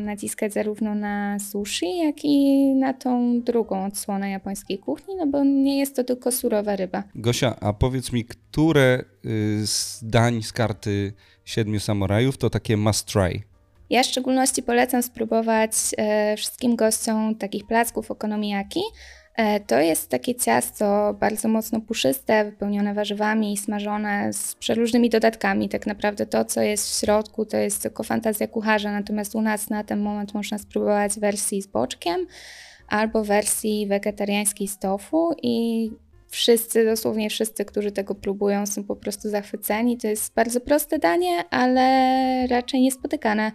naciskać 0.04 0.52
zarówno 0.52 0.94
na 0.94 1.38
sushi, 1.38 1.98
jak 1.98 2.24
i 2.24 2.66
na 2.74 2.94
tą 2.94 3.40
drugą 3.40 3.86
odsłonę 3.86 4.30
japońskiej 4.30 4.78
kuchni, 4.78 5.16
no 5.16 5.26
bo 5.26 5.44
nie 5.44 5.78
jest 5.78 5.96
to 5.96 6.04
tylko 6.04 6.32
surowa 6.32 6.76
ryba. 6.76 7.02
Gosia, 7.14 7.60
a 7.60 7.72
powiedz 7.72 8.12
mi, 8.12 8.24
które 8.24 9.04
y, 9.24 9.66
z 9.66 10.04
dań 10.04 10.42
z 10.42 10.52
karty 10.52 11.12
Siedmiu 11.44 11.80
Samurajów 11.80 12.38
to 12.38 12.50
takie 12.50 12.76
must 12.76 13.06
try? 13.06 13.42
Ja 13.90 14.02
w 14.02 14.06
szczególności 14.06 14.62
polecam 14.62 15.02
spróbować 15.02 15.72
e, 15.98 16.36
wszystkim 16.36 16.76
gościom 16.76 17.34
takich 17.34 17.66
placków 17.66 18.10
okonomiyaki, 18.10 18.80
E, 19.34 19.60
to 19.60 19.80
jest 19.80 20.10
takie 20.10 20.34
ciasto 20.34 21.14
bardzo 21.20 21.48
mocno 21.48 21.80
puszyste, 21.80 22.44
wypełnione 22.44 22.94
warzywami 22.94 23.52
i 23.52 23.56
smażone 23.56 24.32
z 24.32 24.54
przeróżnymi 24.54 25.10
dodatkami. 25.10 25.68
Tak 25.68 25.86
naprawdę 25.86 26.26
to, 26.26 26.44
co 26.44 26.62
jest 26.62 26.90
w 26.90 27.00
środku, 27.00 27.46
to 27.46 27.56
jest 27.56 27.82
tylko 27.82 28.02
fantazja 28.02 28.48
kucharza, 28.48 28.92
natomiast 28.92 29.34
u 29.34 29.40
nas 29.40 29.70
na 29.70 29.84
ten 29.84 30.00
moment 30.00 30.34
można 30.34 30.58
spróbować 30.58 31.20
wersji 31.20 31.62
z 31.62 31.66
boczkiem 31.66 32.26
albo 32.88 33.24
wersji 33.24 33.86
wegetariańskiej 33.86 34.68
z 34.68 34.78
tofu 34.78 35.34
i 35.42 35.90
wszyscy, 36.34 36.84
dosłownie 36.84 37.30
wszyscy, 37.30 37.64
którzy 37.64 37.92
tego 37.92 38.14
próbują, 38.14 38.66
są 38.66 38.84
po 38.84 38.96
prostu 38.96 39.28
zachwyceni. 39.28 39.98
To 39.98 40.06
jest 40.06 40.34
bardzo 40.34 40.60
proste 40.60 40.98
danie, 40.98 41.44
ale 41.50 42.46
raczej 42.46 42.80
niespotykane 42.80 43.52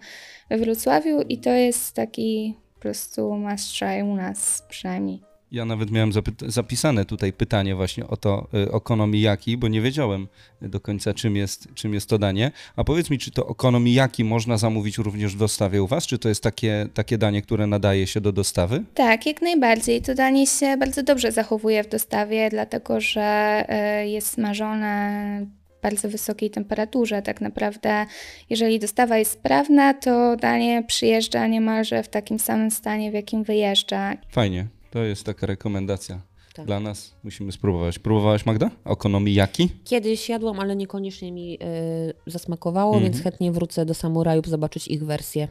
we 0.50 0.58
Wrocławiu 0.58 1.20
i 1.20 1.38
to 1.38 1.50
jest 1.50 1.94
taki 1.94 2.58
po 2.74 2.80
prostu 2.80 3.36
must 3.36 3.78
try 3.78 4.04
u 4.04 4.14
nas 4.14 4.64
przynajmniej. 4.68 5.29
Ja 5.52 5.64
nawet 5.64 5.90
miałem 5.90 6.10
zapisane 6.46 7.04
tutaj 7.04 7.32
pytanie 7.32 7.74
właśnie 7.74 8.06
o 8.06 8.16
to 8.16 8.48
y, 8.54 8.72
okonomiyaki, 8.72 9.56
bo 9.56 9.68
nie 9.68 9.80
wiedziałem 9.80 10.28
do 10.62 10.80
końca 10.80 11.14
czym 11.14 11.36
jest, 11.36 11.74
czym 11.74 11.94
jest 11.94 12.08
to 12.08 12.18
danie. 12.18 12.50
A 12.76 12.84
powiedz 12.84 13.10
mi, 13.10 13.18
czy 13.18 13.30
to 13.30 13.46
okonomiyaki 13.46 14.24
można 14.24 14.58
zamówić 14.58 14.98
również 14.98 15.34
w 15.34 15.38
dostawie 15.38 15.82
u 15.82 15.86
Was? 15.86 16.06
Czy 16.06 16.18
to 16.18 16.28
jest 16.28 16.42
takie, 16.42 16.86
takie 16.94 17.18
danie, 17.18 17.42
które 17.42 17.66
nadaje 17.66 18.06
się 18.06 18.20
do 18.20 18.32
dostawy? 18.32 18.84
Tak, 18.94 19.26
jak 19.26 19.42
najbardziej. 19.42 20.02
To 20.02 20.14
danie 20.14 20.46
się 20.46 20.76
bardzo 20.76 21.02
dobrze 21.02 21.32
zachowuje 21.32 21.84
w 21.84 21.88
dostawie, 21.88 22.50
dlatego 22.50 23.00
że 23.00 23.64
y, 24.02 24.08
jest 24.08 24.26
smażone 24.26 25.46
bardzo 25.82 26.08
wysokiej 26.08 26.50
temperaturze. 26.50 27.22
Tak 27.22 27.40
naprawdę, 27.40 28.06
jeżeli 28.50 28.78
dostawa 28.78 29.18
jest 29.18 29.30
sprawna, 29.30 29.94
to 29.94 30.36
danie 30.36 30.82
przyjeżdża 30.86 31.46
niemalże 31.46 32.02
w 32.02 32.08
takim 32.08 32.38
samym 32.38 32.70
stanie, 32.70 33.10
w 33.10 33.14
jakim 33.14 33.44
wyjeżdża. 33.44 34.16
Fajnie. 34.30 34.79
To 34.90 34.98
jest 34.98 35.24
taka 35.24 35.46
rekomendacja 35.46 36.20
tak. 36.54 36.66
dla 36.66 36.80
nas. 36.80 37.14
Musimy 37.24 37.52
spróbować. 37.52 37.98
Próbowałaś 37.98 38.46
Magda? 38.46 38.70
Okonomiyaki? 38.84 39.68
Kiedyś 39.84 40.28
jadłam, 40.28 40.60
ale 40.60 40.76
niekoniecznie 40.76 41.32
mi 41.32 41.54
y, 41.54 42.30
zasmakowało, 42.30 42.96
mm 42.96 43.00
-hmm. 43.00 43.12
więc 43.12 43.22
chętnie 43.24 43.52
wrócę 43.52 43.86
do 43.86 43.94
samurajów 43.94 44.46
zobaczyć 44.46 44.88
ich 44.88 45.04
wersję 45.04 45.48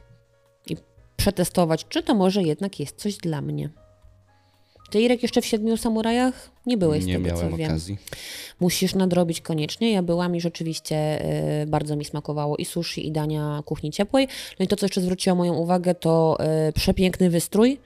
i 0.67 0.77
przetestować, 1.17 1.85
czy 1.89 2.03
to 2.03 2.15
może 2.15 2.43
jednak 2.43 2.79
jest 2.79 2.95
coś 2.95 3.17
dla 3.17 3.41
mnie. 3.41 3.69
Ty, 4.89 5.01
Irek, 5.01 5.21
jeszcze 5.23 5.41
w 5.41 5.45
Siedmiu 5.45 5.77
Samurajach 5.77 6.51
nie 6.65 6.77
byłeś 6.77 7.05
nie 7.05 7.13
z 7.13 7.23
tego, 7.23 7.35
miałem 7.35 7.57
co 7.57 7.63
okazji. 7.63 7.95
wiem. 7.95 8.05
Musisz 8.59 8.95
nadrobić 8.95 9.41
koniecznie. 9.41 9.91
Ja 9.91 10.03
byłam 10.03 10.35
i 10.35 10.41
rzeczywiście 10.41 11.25
y, 11.61 11.67
bardzo 11.67 11.95
mi 11.95 12.05
smakowało 12.05 12.57
i 12.57 12.65
sushi, 12.65 13.07
i 13.07 13.11
dania 13.11 13.63
kuchni 13.65 13.91
ciepłej. 13.91 14.27
No 14.59 14.65
i 14.65 14.67
to, 14.67 14.75
co 14.75 14.85
jeszcze 14.85 15.01
zwróciło 15.01 15.35
moją 15.35 15.53
uwagę, 15.53 15.95
to 15.95 16.37
y, 16.69 16.73
przepiękny 16.73 17.29
wystrój 17.29 17.79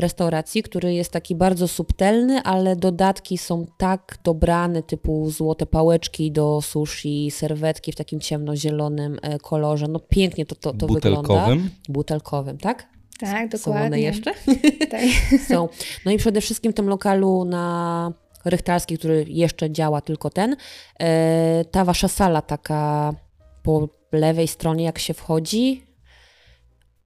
restauracji, 0.00 0.62
który 0.62 0.94
jest 0.94 1.12
taki 1.12 1.34
bardzo 1.34 1.68
subtelny, 1.68 2.42
ale 2.42 2.76
dodatki 2.76 3.38
są 3.38 3.66
tak 3.78 4.18
dobrane, 4.24 4.82
typu 4.82 5.30
złote 5.30 5.66
pałeczki 5.66 6.32
do 6.32 6.62
sushi, 6.62 7.30
serwetki 7.30 7.92
w 7.92 7.96
takim 7.96 8.20
ciemnozielonym 8.20 9.18
e, 9.22 9.38
kolorze. 9.38 9.88
No 9.88 10.00
pięknie 10.00 10.46
to, 10.46 10.54
to, 10.54 10.72
to 10.72 10.86
Butelkowym? 10.86 11.22
wygląda. 11.22 11.70
Butelkowym, 11.88 12.58
tak? 12.58 12.86
Tak, 13.20 13.48
dokładnie. 13.48 13.58
Są 13.58 13.86
one 13.86 14.00
jeszcze? 14.00 14.32
Tak. 14.90 15.00
Są. 15.48 15.68
No 16.06 16.12
i 16.12 16.18
przede 16.18 16.40
wszystkim 16.40 16.72
w 16.72 16.74
tym 16.74 16.88
lokalu 16.88 17.44
na 17.44 18.12
Rychtalskiej, 18.44 18.98
który 18.98 19.24
jeszcze 19.28 19.70
działa 19.70 20.00
tylko 20.00 20.30
ten, 20.30 20.56
e, 21.00 21.64
ta 21.70 21.84
wasza 21.84 22.08
sala 22.08 22.42
taka 22.42 23.14
po 23.62 23.88
lewej 24.12 24.48
stronie, 24.48 24.84
jak 24.84 24.98
się 24.98 25.14
wchodzi, 25.14 25.89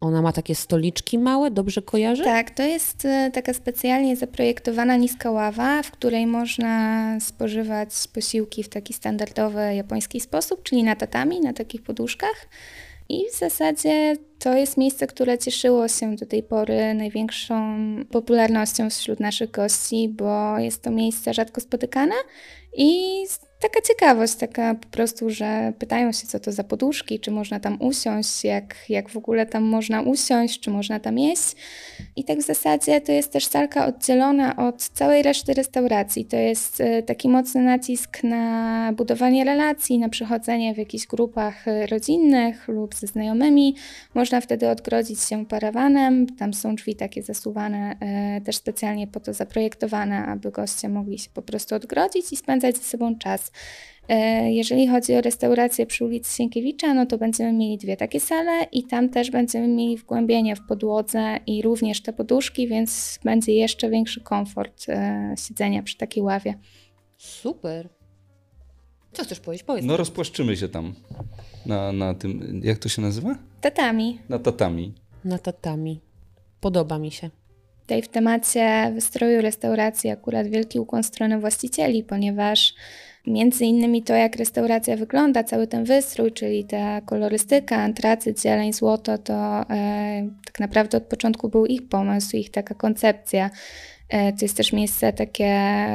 ona 0.05 0.23
ma 0.23 0.33
takie 0.33 0.55
stoliczki 0.55 1.19
małe, 1.19 1.51
dobrze 1.51 1.83
kojarzę? 1.83 2.25
Tak, 2.25 2.51
to 2.51 2.63
jest 2.63 3.05
e, 3.05 3.31
taka 3.35 3.55
specjalnie 3.55 4.17
zaprojektowana 4.17 4.97
niska 4.97 5.31
ława, 5.31 5.83
w 5.83 5.91
której 5.91 6.27
można 6.27 7.17
spożywać 7.21 7.91
posiłki 8.15 8.63
w 8.63 8.69
taki 8.69 8.95
standardowy 8.95 9.75
japoński 9.75 10.21
sposób, 10.21 10.63
czyli 10.63 10.83
na 10.83 10.97
tatami, 10.97 11.41
na 11.41 11.53
takich 11.53 11.83
poduszkach. 11.83 12.49
I 13.09 13.25
w 13.33 13.39
zasadzie 13.39 14.17
to 14.39 14.55
jest 14.55 14.77
miejsce, 14.77 15.07
które 15.07 15.39
cieszyło 15.39 15.89
się 15.89 16.17
do 16.17 16.27
tej 16.27 16.43
pory 16.43 16.95
największą 16.95 17.77
popularnością 18.11 18.91
wśród 18.91 19.21
naszych 19.21 19.51
gości, 19.51 20.09
bo 20.09 20.59
jest 20.59 20.83
to 20.83 20.91
miejsce 20.91 21.35
rzadko 21.35 21.61
spotykane 21.61 22.15
i 22.77 23.25
taka 23.61 23.81
ciekawość, 23.81 24.35
taka 24.35 24.75
po 24.75 24.89
prostu, 24.89 25.31
że 25.31 25.73
pytają 25.79 26.13
się, 26.13 26.27
co 26.27 26.41
to 26.41 26.53
za 26.53 26.65
poduszki, 26.65 27.21
czy 27.21 27.31
można 27.31 27.61
tam 27.61 27.83
usiąść, 27.83 28.45
jak, 28.45 28.75
jak 28.89 29.09
w 29.09 29.17
ogóle 29.17 29.47
tam 29.47 29.63
można 29.63 30.03
usiąść, 30.03 30.61
czy 30.61 30.71
można 30.71 31.01
tam 31.01 31.19
jeść. 31.19 31.57
I 32.17 32.25
tak 32.25 32.39
w 32.39 32.47
zasadzie 32.47 33.01
to 33.01 33.13
jest 33.13 33.33
też 33.33 33.47
salka 33.47 33.87
oddzielona 33.87 34.57
od 34.57 34.83
całej 34.83 35.23
reszty 35.23 35.55
restauracji. 35.55 36.25
To 36.25 36.37
jest 36.37 36.81
e, 36.81 37.03
taki 37.03 37.29
mocny 37.29 37.63
nacisk 37.63 38.23
na 38.23 38.93
budowanie 38.97 39.45
relacji, 39.45 39.99
na 39.99 40.09
przychodzenie 40.09 40.75
w 40.75 40.79
jakichś 40.79 41.07
grupach 41.07 41.69
e, 41.69 41.87
rodzinnych 41.87 42.69
lub 42.69 42.95
ze 42.95 43.07
znajomymi. 43.07 43.77
Można 44.25 44.41
wtedy 44.41 44.69
odgrodzić 44.69 45.21
się 45.21 45.47
parawanem. 45.47 46.27
Tam 46.27 46.55
są 46.55 46.75
drzwi 46.75 46.97
takie 46.97 47.23
zasuwane, 47.23 47.97
e, 48.01 48.41
też 48.41 48.57
specjalnie 48.57 49.07
po 49.07 49.21
to 49.21 49.33
zaprojektowane, 49.33 50.27
aby 50.27 50.51
goście 50.51 50.89
mogli 50.89 51.19
się 51.19 51.31
po 51.35 51.43
prostu 51.43 51.75
odgrodzić 51.75 52.33
i 52.33 52.37
spędzać 52.37 52.77
ze 52.77 52.83
sobą 52.83 53.19
czas. 53.19 53.53
E, 54.09 54.53
jeżeli 54.53 54.89
chodzi 54.89 55.15
o 55.15 55.21
restaurację 55.21 55.87
przy 55.87 56.05
ulicy 56.05 56.37
Sienkiewicza, 56.37 56.95
no 56.95 57.07
to 57.07 57.19
będziemy 57.19 57.53
mieli 57.53 57.79
dwie 57.79 57.97
takie 57.97 58.21
sale 58.21 58.67
i 58.73 58.85
tam 58.85 59.09
też 59.09 59.31
będziemy 59.31 59.69
mieli 59.69 59.97
wgłębienie 59.97 60.57
w 60.57 60.67
podłodze 60.67 61.39
i 61.47 61.63
również 61.63 62.03
te 62.03 62.13
poduszki, 62.13 62.69
więc 62.69 63.19
będzie 63.25 63.53
jeszcze 63.53 63.91
większy 63.91 64.21
komfort 64.21 64.85
e, 64.89 65.35
siedzenia 65.49 65.83
przy 65.83 65.97
takiej 65.97 66.23
ławie. 66.23 66.55
Super. 67.17 67.89
Co 69.13 69.25
chcesz 69.25 69.41
powiedzieć? 69.41 69.67
Powiedz. 69.67 69.85
No 69.85 69.97
rozpłaszczymy 69.97 70.57
się 70.57 70.69
tam 70.69 70.95
na, 71.67 71.93
na 71.93 72.15
tym, 72.15 72.61
jak 72.65 72.79
to 72.79 72.89
się 72.89 73.03
nazywa? 73.03 73.35
Tatami. 73.61 74.19
Na 74.29 74.39
tatami. 74.39 74.95
Na 75.25 75.39
tatami. 75.39 76.01
Podoba 76.61 76.99
mi 76.99 77.11
się. 77.11 77.31
Tutaj 77.81 78.03
w 78.03 78.09
temacie 78.09 78.93
wystroju 78.95 79.41
restauracji 79.41 80.11
akurat 80.11 80.47
wielki 80.47 80.81
ukłon 80.81 81.03
strony 81.03 81.41
właścicieli, 81.41 82.05
ponieważ 82.05 82.75
Między 83.27 83.65
innymi 83.65 84.03
to, 84.03 84.15
jak 84.15 84.37
restauracja 84.37 84.97
wygląda, 84.97 85.45
cały 85.45 85.67
ten 85.67 85.85
wystrój, 85.85 86.33
czyli 86.33 86.65
ta 86.65 87.01
kolorystyka, 87.01 87.77
antracyt, 87.77 88.43
zieleń, 88.43 88.73
złoto, 88.73 89.19
to 89.19 89.35
e, 89.35 90.29
tak 90.47 90.61
naprawdę 90.61 90.99
od 90.99 91.05
początku 91.05 91.49
był 91.49 91.67
ich 91.67 91.89
pomysł, 91.89 92.37
ich 92.37 92.51
taka 92.51 92.75
koncepcja. 92.75 93.51
E, 94.15 94.33
to 94.33 94.45
jest 94.45 94.57
też 94.57 94.73
miejsce 94.73 95.13
takie 95.13 95.53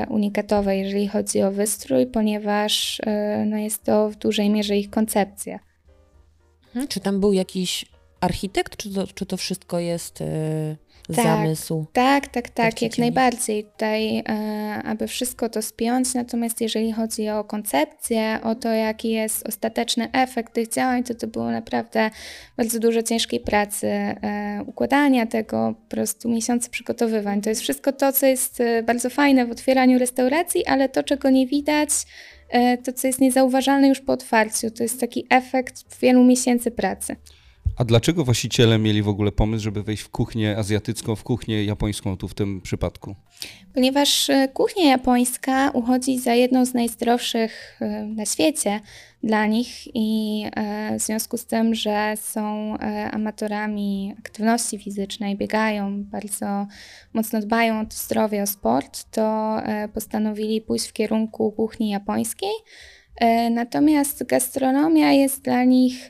unikatowe, 0.10 0.78
jeżeli 0.78 1.08
chodzi 1.08 1.42
o 1.42 1.52
wystrój, 1.52 2.08
ponieważ 2.08 3.02
e, 3.06 3.46
no 3.46 3.58
jest 3.58 3.84
to 3.84 4.10
w 4.10 4.16
dużej 4.16 4.50
mierze 4.50 4.78
ich 4.78 4.90
koncepcja. 4.90 5.60
Hmm, 6.74 6.88
czy 6.88 7.00
tam 7.00 7.20
był 7.20 7.34
jakiś 7.34 7.86
architekt, 8.22 8.78
czy 8.78 8.94
to, 8.94 9.08
czy 9.08 9.26
to 9.26 9.38
wszystko 9.38 9.80
jest 9.80 10.22
e, 10.22 10.26
Tak. 11.16 11.26
zamysł? 11.26 11.86
Tak, 11.94 12.28
tak, 12.28 12.50
tak, 12.50 12.82
jak 12.82 12.98
najbardziej. 12.98 13.64
Tutaj, 13.64 14.18
e, 14.18 14.24
aby 14.86 15.08
wszystko 15.08 15.50
to 15.50 15.62
spiąć, 15.62 16.14
natomiast 16.14 16.62
jeżeli 16.62 16.92
chodzi 16.92 17.30
o 17.30 17.44
koncepcję, 17.44 18.40
o 18.44 18.56
to, 18.56 18.70
jaki 18.70 19.10
jest 19.10 19.48
ostateczny 19.48 20.12
efekt 20.12 20.54
tych 20.54 20.68
działań, 20.68 21.04
to 21.04 21.16
to 21.16 21.28
było 21.28 21.52
naprawdę 21.52 22.10
bardzo 22.58 22.80
dużo 22.80 23.04
ciężkiej 23.04 23.40
pracy, 23.40 23.88
e, 23.88 24.64
układania 24.66 25.26
tego, 25.26 25.76
po 25.84 25.90
prostu 25.90 26.30
miesiące 26.30 26.70
przygotowywań. 26.70 27.42
To 27.42 27.50
jest 27.50 27.62
wszystko 27.62 27.92
to, 27.92 28.14
co 28.14 28.26
jest 28.26 28.62
e, 28.62 28.84
bardzo 28.84 29.10
fajne 29.10 29.46
w 29.46 29.52
otwieraniu 29.52 30.00
restauracji, 30.00 30.66
ale 30.66 30.90
to, 30.90 31.04
czego 31.04 31.30
nie 31.30 31.48
widać, 31.48 31.90
to, 32.84 32.94
co 32.94 33.08
jest 33.08 33.22
niezauważalne 33.22 33.88
już 33.88 34.02
po 34.02 34.14
otwarciu, 34.14 34.72
to 34.72 34.84
jest 34.84 35.00
taki 35.00 35.26
efekt 35.30 36.00
wielu 36.02 36.24
miesięcy 36.24 36.72
pracy. 36.72 37.16
A 37.80 37.86
dlaczego 37.86 38.24
właściciele 38.24 38.80
mieli 38.80 39.02
w 39.02 39.08
ogóle 39.08 39.32
pomysł, 39.32 39.64
żeby 39.64 39.84
wejść 39.84 40.04
w 40.04 40.10
kuchnię 40.10 40.58
azjatycką, 40.58 41.16
w 41.16 41.24
kuchnię 41.24 41.64
japońską 41.64 42.18
tu 42.18 42.28
w 42.28 42.34
tym 42.34 42.62
przypadku? 42.62 43.16
Ponieważ 43.74 44.30
e, 44.30 44.48
kuchnia 44.48 44.90
japońska 44.90 45.72
uchodzi 45.74 46.20
za 46.20 46.34
jedną 46.34 46.66
z 46.66 46.74
najzdrowszych 46.74 47.78
e, 47.82 48.06
na 48.06 48.26
świecie 48.26 48.80
dla 49.24 49.46
nich 49.46 49.96
i 49.96 50.44
e, 50.56 50.98
w 51.00 51.02
związku 51.02 51.38
z 51.38 51.46
tym, 51.46 51.76
że 51.76 52.14
są 52.18 52.78
amatorami 53.12 54.16
aktywności 54.20 54.80
fizycznej, 54.80 55.38
biegają, 55.38 56.04
bardzo 56.04 56.68
mocno 57.14 57.42
dbają 57.42 57.82
o 57.82 57.86
zdrowie, 57.90 58.44
o 58.44 58.48
sport, 58.48 59.06
to 59.12 59.58
postanowili 59.94 60.62
pójść 60.62 60.88
w 60.88 60.94
kierunku 60.94 61.52
kuchni 61.52 61.90
japońskiej. 61.90 62.54
Natomiast 63.52 64.24
gastronomia 64.24 65.12
jest 65.12 65.42
dla 65.42 65.64
nich 65.64 66.10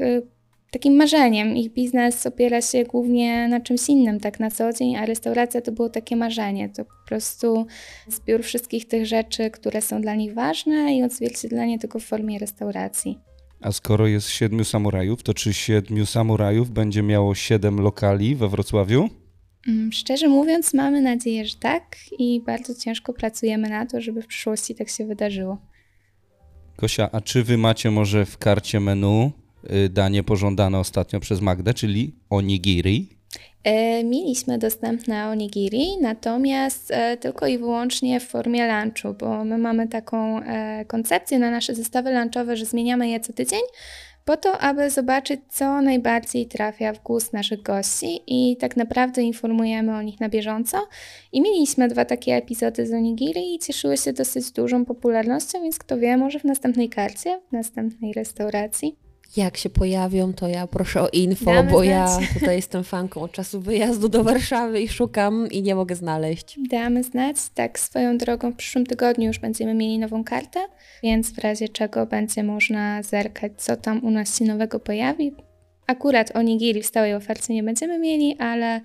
takim 0.71 0.95
marzeniem. 0.95 1.57
Ich 1.57 1.73
biznes 1.73 2.25
opiera 2.25 2.61
się 2.61 2.83
głównie 2.83 3.47
na 3.47 3.59
czymś 3.59 3.89
innym 3.89 4.19
tak 4.19 4.39
na 4.39 4.51
co 4.51 4.73
dzień, 4.73 4.95
a 4.95 5.05
restauracja 5.05 5.61
to 5.61 5.71
było 5.71 5.89
takie 5.89 6.15
marzenie. 6.15 6.69
To 6.69 6.85
po 6.85 7.07
prostu 7.07 7.65
zbiór 8.07 8.43
wszystkich 8.43 8.88
tych 8.88 9.05
rzeczy, 9.05 9.51
które 9.51 9.81
są 9.81 10.01
dla 10.01 10.15
nich 10.15 10.33
ważne 10.33 10.95
i 10.95 11.03
odzwierciedlenie 11.03 11.79
tego 11.79 11.99
w 11.99 12.03
formie 12.03 12.39
restauracji. 12.39 13.19
A 13.61 13.71
skoro 13.71 14.07
jest 14.07 14.29
siedmiu 14.29 14.63
samurajów, 14.63 15.23
to 15.23 15.33
czy 15.33 15.53
siedmiu 15.53 16.05
samurajów 16.05 16.71
będzie 16.71 17.03
miało 17.03 17.35
siedem 17.35 17.81
lokali 17.81 18.35
we 18.35 18.49
Wrocławiu? 18.49 19.09
Mm, 19.67 19.91
Szczerze 19.91 20.27
mówiąc, 20.27 20.73
mamy 20.73 21.01
nadzieję, 21.01 21.45
że 21.45 21.55
tak 21.59 21.95
i 22.19 22.41
bardzo 22.45 22.75
ciężko 22.75 23.13
pracujemy 23.13 23.69
na 23.69 23.85
to, 23.85 24.01
żeby 24.01 24.21
w 24.21 24.27
przyszłości 24.27 24.75
tak 24.75 24.89
się 24.89 25.05
wydarzyło. 25.05 25.57
Gosia, 26.77 27.09
a 27.11 27.21
czy 27.21 27.43
wy 27.43 27.57
macie 27.57 27.91
może 27.91 28.25
w 28.25 28.38
karcie 28.38 28.79
menu 28.79 29.31
danie 29.89 30.23
pożądane 30.23 30.79
ostatnio 30.79 31.19
przez 31.19 31.41
Magdę, 31.41 31.73
czyli 31.73 32.15
onigiri? 32.29 33.19
E, 33.63 34.03
Mieliśmy 34.03 34.57
dostępne 34.57 35.29
onigiri, 35.29 35.97
natomiast 36.01 36.91
e, 36.91 37.17
tylko 37.17 37.47
i 37.47 37.57
wyłącznie 37.57 38.19
w 38.19 38.27
formie 38.27 38.67
lunchu, 38.67 39.13
bo 39.19 39.45
my 39.45 39.57
mamy 39.57 39.88
taką 39.88 40.39
e, 40.39 40.85
koncepcję 40.85 41.39
na 41.39 41.51
nasze 41.51 41.75
zestawy 41.75 42.11
lunchowe, 42.11 42.57
że 42.57 42.65
zmieniamy 42.65 43.09
je 43.09 43.19
co 43.19 43.33
tydzień, 43.33 43.61
po 44.25 44.38
to, 44.38 44.59
aby 44.59 44.89
zobaczyć, 44.89 45.39
co 45.49 45.81
najbardziej 45.81 46.45
trafia 46.45 46.93
w 46.93 47.03
gust 47.03 47.33
naszych 47.33 47.61
gości 47.61 48.19
i 48.27 48.57
tak 48.57 48.77
naprawdę 48.77 49.21
informujemy 49.21 49.95
o 49.95 50.01
nich 50.01 50.19
na 50.19 50.29
bieżąco. 50.29 50.88
I 51.31 51.41
mieliśmy 51.41 51.88
dwa 51.88 52.05
takie 52.05 52.35
epizody 52.35 52.88
z 52.88 52.93
onigiri 52.93 53.55
i 53.55 53.59
cieszyły 53.59 53.97
się 53.97 54.13
dosyć 54.13 54.51
dużą 54.51 54.85
popularnością, 54.85 55.61
więc 55.61 55.79
kto 55.79 55.97
wie, 55.97 56.17
może 56.17 56.39
w 56.39 56.43
następnej 56.43 56.89
karcie, 56.89 57.39
w 57.49 57.51
następnej 57.51 58.13
restauracji. 58.13 59.08
Jak 59.38 59.57
się 59.57 59.69
pojawią, 59.69 60.33
to 60.33 60.48
ja 60.48 60.67
proszę 60.67 61.01
o 61.01 61.09
info, 61.09 61.53
Damy 61.53 61.71
bo 61.71 61.83
ja 61.83 62.07
znać. 62.07 62.33
tutaj 62.39 62.55
jestem 62.55 62.83
fanką 62.83 63.21
od 63.21 63.31
czasu 63.31 63.62
wyjazdu 63.62 64.09
do 64.09 64.24
Warszawy 64.24 64.81
i 64.81 64.88
szukam 64.88 65.48
i 65.51 65.62
nie 65.62 65.75
mogę 65.75 65.95
znaleźć. 65.95 66.59
Damy 66.69 67.03
znać. 67.03 67.36
Tak, 67.53 67.79
swoją 67.79 68.17
drogą 68.17 68.51
w 68.51 68.55
przyszłym 68.55 68.86
tygodniu 68.86 69.27
już 69.27 69.39
będziemy 69.39 69.74
mieli 69.74 70.00
nową 70.00 70.24
kartę, 70.24 70.59
więc 71.03 71.31
w 71.31 71.38
razie 71.38 71.69
czego 71.69 72.05
będzie 72.05 72.43
można 72.43 73.03
zerkać, 73.03 73.51
co 73.57 73.75
tam 73.75 74.03
u 74.05 74.12
nas 74.12 74.38
się 74.39 74.45
nowego 74.45 74.79
pojawi. 74.79 75.31
Akurat 75.88 76.36
onigiri 76.36 76.81
w 76.81 76.86
stałej 76.86 77.13
ofercie 77.13 77.53
nie 77.53 77.63
będziemy 77.63 78.00
mieli, 78.00 78.38
ale 78.39 78.81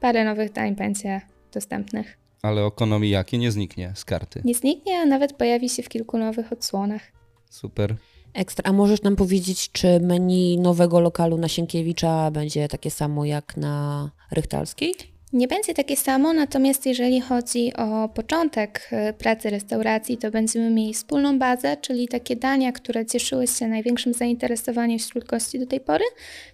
parę 0.00 0.24
nowych 0.24 0.52
dań 0.52 0.74
będzie 0.74 1.20
dostępnych. 1.52 2.18
Ale 2.42 2.64
okonomiyaki 2.64 3.38
nie 3.38 3.50
zniknie 3.52 3.92
z 3.94 4.04
karty. 4.04 4.42
Nie 4.44 4.54
zniknie, 4.54 4.98
a 4.98 5.06
nawet 5.06 5.32
pojawi 5.32 5.68
się 5.68 5.82
w 5.82 5.88
kilku 5.88 6.18
nowych 6.18 6.52
odsłonach. 6.52 7.02
Super. 7.50 7.96
Ekstra. 8.34 8.70
A 8.70 8.72
możesz 8.72 9.02
nam 9.02 9.16
powiedzieć, 9.16 9.72
czy 9.72 10.00
menu 10.00 10.58
nowego 10.58 11.00
lokalu 11.00 11.38
na 11.38 11.48
Sienkiewicza 11.48 12.30
będzie 12.30 12.68
takie 12.68 12.90
samo 12.90 13.24
jak 13.24 13.56
na 13.56 14.10
Rychtalskiej? 14.30 15.13
Nie 15.34 15.48
będzie 15.48 15.74
takie 15.74 15.96
samo, 15.96 16.32
natomiast 16.32 16.86
jeżeli 16.86 17.20
chodzi 17.20 17.72
o 17.76 18.08
początek 18.08 18.88
e, 18.92 19.12
pracy 19.12 19.50
restauracji, 19.50 20.18
to 20.18 20.30
będziemy 20.30 20.70
mieli 20.70 20.94
wspólną 20.94 21.38
bazę, 21.38 21.76
czyli 21.76 22.08
takie 22.08 22.36
dania, 22.36 22.72
które 22.72 23.06
cieszyły 23.06 23.46
się 23.46 23.68
największym 23.68 24.14
zainteresowaniem 24.14 24.98
wśród 24.98 25.24
gości 25.24 25.58
do 25.58 25.66
tej 25.66 25.80
pory. 25.80 26.04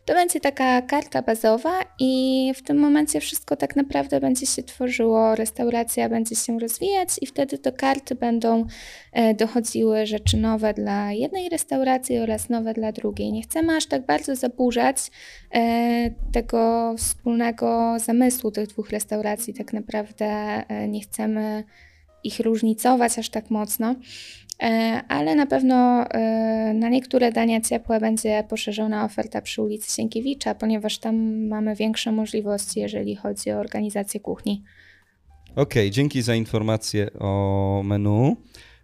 To 0.04 0.14
będzie 0.14 0.40
taka 0.40 0.82
karta 0.82 1.22
bazowa 1.22 1.80
i 1.98 2.52
w 2.56 2.62
tym 2.62 2.78
momencie 2.78 3.20
wszystko 3.20 3.56
tak 3.56 3.76
naprawdę 3.76 4.20
będzie 4.20 4.46
się 4.46 4.62
tworzyło, 4.62 5.34
restauracja 5.34 6.08
będzie 6.08 6.36
się 6.36 6.58
rozwijać 6.58 7.08
i 7.20 7.26
wtedy 7.26 7.58
do 7.58 7.72
karty 7.72 8.14
będą 8.14 8.66
e, 9.12 9.34
dochodziły 9.34 10.06
rzeczy 10.06 10.36
nowe 10.36 10.74
dla 10.74 11.12
jednej 11.12 11.48
restauracji 11.48 12.18
oraz 12.18 12.48
nowe 12.48 12.74
dla 12.74 12.92
drugiej. 12.92 13.32
Nie 13.32 13.42
chcemy 13.42 13.76
aż 13.76 13.86
tak 13.86 14.06
bardzo 14.06 14.36
zaburzać 14.36 14.96
e, 15.54 16.10
tego 16.32 16.94
wspólnego 16.98 17.96
zamysłu 17.98 18.50
tych 18.50 18.69
dwóch 18.72 18.90
restauracji. 18.90 19.54
Tak 19.54 19.72
naprawdę 19.72 20.26
e, 20.26 20.88
nie 20.88 21.00
chcemy 21.00 21.64
ich 22.24 22.40
różnicować 22.40 23.18
aż 23.18 23.28
tak 23.28 23.50
mocno, 23.50 23.94
e, 24.62 24.66
ale 25.08 25.34
na 25.34 25.46
pewno 25.46 26.04
e, 26.10 26.74
na 26.74 26.88
niektóre 26.88 27.32
dania 27.32 27.60
ciepłe 27.60 28.00
będzie 28.00 28.44
poszerzona 28.48 29.04
oferta 29.04 29.42
przy 29.42 29.62
ulicy 29.62 29.94
Sienkiewicza, 29.94 30.54
ponieważ 30.54 30.98
tam 30.98 31.46
mamy 31.48 31.76
większe 31.76 32.12
możliwości, 32.12 32.80
jeżeli 32.80 33.16
chodzi 33.16 33.52
o 33.52 33.58
organizację 33.58 34.20
kuchni. 34.20 34.62
Okej, 35.56 35.90
dzięki 35.90 36.22
za 36.22 36.34
informację 36.34 37.10
o 37.18 37.82
menu. 37.84 38.36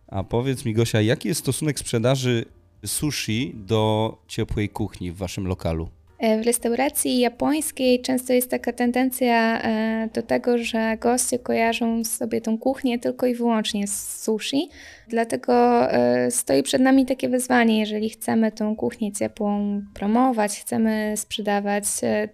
A 0.09 0.25
powiedz 0.25 0.65
mi, 0.65 0.75
Gosia, 0.75 1.01
jaki 1.01 1.29
jest 1.29 1.41
stosunek 1.41 1.79
sprzedaży 1.79 2.45
sushi 2.87 3.53
do 3.55 4.13
ciepłej 4.29 4.69
kuchni 4.69 5.13
w 5.13 5.17
waszym 5.17 5.47
lokalu? 5.47 5.89
E, 6.19 6.41
W 6.41 6.47
restauracji 6.47 7.19
japońskiej 7.19 8.03
często 8.03 8.33
jest 8.33 8.51
taka 8.51 8.73
tendencja 8.73 9.63
e, 9.63 10.09
do 10.15 10.23
tego, 10.23 10.59
że 10.59 10.97
goście 11.01 11.39
kojarzą 11.39 12.05
sobie 12.05 12.41
tą 12.41 12.59
kuchnię 12.59 12.99
tylko 12.99 13.27
i 13.27 13.35
wyłącznie 13.35 13.87
z 13.87 14.23
sushi. 14.25 14.69
Dlatego 15.09 15.53
e, 15.93 16.31
stoi 16.31 16.63
przed 16.63 16.83
nami 16.83 17.07
takie 17.07 17.29
wyzwanie, 17.29 17.81
jeżeli 17.81 18.11
chcemy 18.11 18.53
tą 18.53 18.77
kuchnię 18.77 19.13
ciepłą 19.13 19.83
promować, 19.95 20.61
chcemy 20.61 21.15
sprzedawać 21.17 21.85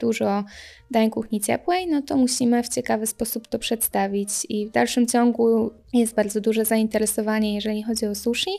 dużo 0.01 0.45
dań 0.91 1.11
kuchni 1.11 1.41
ciepłej, 1.41 1.87
no 1.87 2.03
to 2.03 2.17
musimy 2.17 2.63
w 2.63 2.69
ciekawy 2.69 3.07
sposób 3.07 3.49
to 3.49 3.59
przedstawić 3.59 4.29
i 4.49 4.67
w 4.67 4.71
dalszym 4.71 5.07
ciągu 5.07 5.71
jest 5.93 6.15
bardzo 6.15 6.41
duże 6.41 6.65
zainteresowanie, 6.65 7.55
jeżeli 7.55 7.83
chodzi 7.83 8.07
o 8.07 8.15
sushi. 8.15 8.51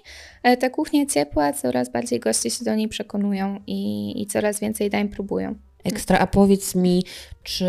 Ta 0.59 0.69
kuchnia 0.69 1.05
ciepła, 1.05 1.53
coraz 1.53 1.89
bardziej 1.89 2.19
goście 2.19 2.49
się 2.49 2.65
do 2.65 2.75
niej 2.75 2.87
przekonują 2.87 3.59
i, 3.67 4.13
i 4.21 4.25
coraz 4.25 4.59
więcej 4.59 4.89
dań 4.89 5.09
próbują. 5.13 5.55
Ekstra. 5.83 6.19
A 6.19 6.27
powiedz 6.27 6.75
mi, 6.75 7.03
czy 7.43 7.65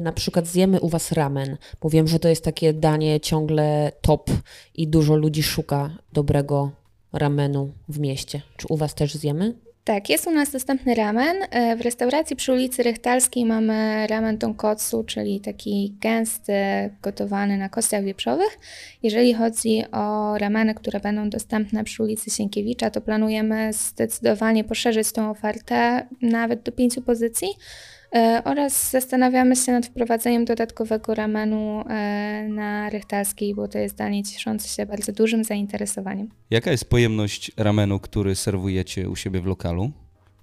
na 0.00 0.12
przykład 0.12 0.46
zjemy 0.46 0.80
u 0.80 0.88
Was 0.88 1.12
ramen? 1.12 1.56
Bo 1.80 1.90
wiem, 1.90 2.08
że 2.08 2.18
to 2.18 2.28
jest 2.28 2.44
takie 2.44 2.72
danie 2.72 3.20
ciągle 3.20 3.92
top 4.00 4.30
i 4.74 4.88
dużo 4.88 5.16
ludzi 5.16 5.42
szuka 5.42 5.90
dobrego 6.12 6.70
ramenu 7.12 7.72
w 7.88 7.98
mieście. 7.98 8.42
Czy 8.56 8.66
u 8.68 8.76
Was 8.76 8.94
też 8.94 9.14
zjemy? 9.14 9.54
Tak, 9.84 10.10
jest 10.10 10.26
u 10.26 10.30
nas 10.30 10.50
dostępny 10.50 10.94
ramen. 10.94 11.36
E, 11.50 11.76
W 11.76 11.80
restauracji 11.80 12.36
przy 12.36 12.52
ulicy 12.52 12.82
Rychtalskiej 12.82 13.44
mamy 13.44 14.06
ramen 14.06 14.38
tonkotsu, 14.38 15.04
czyli 15.04 15.40
taki 15.40 15.94
gęsty, 16.00 16.52
gotowany 17.02 17.58
na 17.58 17.68
kościach 17.68 18.04
wieprzowych. 18.04 18.58
Jeżeli 19.02 19.34
chodzi 19.34 19.84
o 19.92 20.38
rameny, 20.38 20.74
które 20.74 21.00
będą 21.00 21.30
dostępne 21.30 21.84
przy 21.84 22.02
ulicy 22.02 22.30
Sienkiewicza, 22.30 22.90
to 22.90 23.00
planujemy 23.00 23.72
zdecydowanie 23.72 24.64
poszerzyć 24.64 25.12
tą 25.12 25.30
ofertę 25.30 26.06
nawet 26.22 26.62
do 26.62 26.72
pięciu 26.72 27.02
pozycji. 27.02 27.48
E, 28.14 28.42
Oraz 28.44 28.90
zastanawiamy 28.90 29.56
się 29.56 29.72
nad 29.72 29.86
wprowadzeniem 29.86 30.44
dodatkowego 30.44 31.14
ramenu 31.14 31.84
e, 31.88 32.46
na 32.48 32.90
Rychtalskiej, 32.90 33.54
bo 33.54 33.68
to 33.68 33.78
jest 33.78 33.96
danie 33.96 34.24
cieszące 34.24 34.68
się 34.68 34.86
bardzo 34.86 35.12
dużym 35.12 35.44
zainteresowaniem. 35.44 36.28
Jaka 36.50 36.70
jest 36.70 36.84
pojemność 36.90 37.52
ramenu, 37.56 37.98
który 38.00 38.34
serwujecie 38.34 39.10
u 39.10 39.16
siebie 39.16 39.40
w 39.40 39.46
lokalu? 39.46 39.90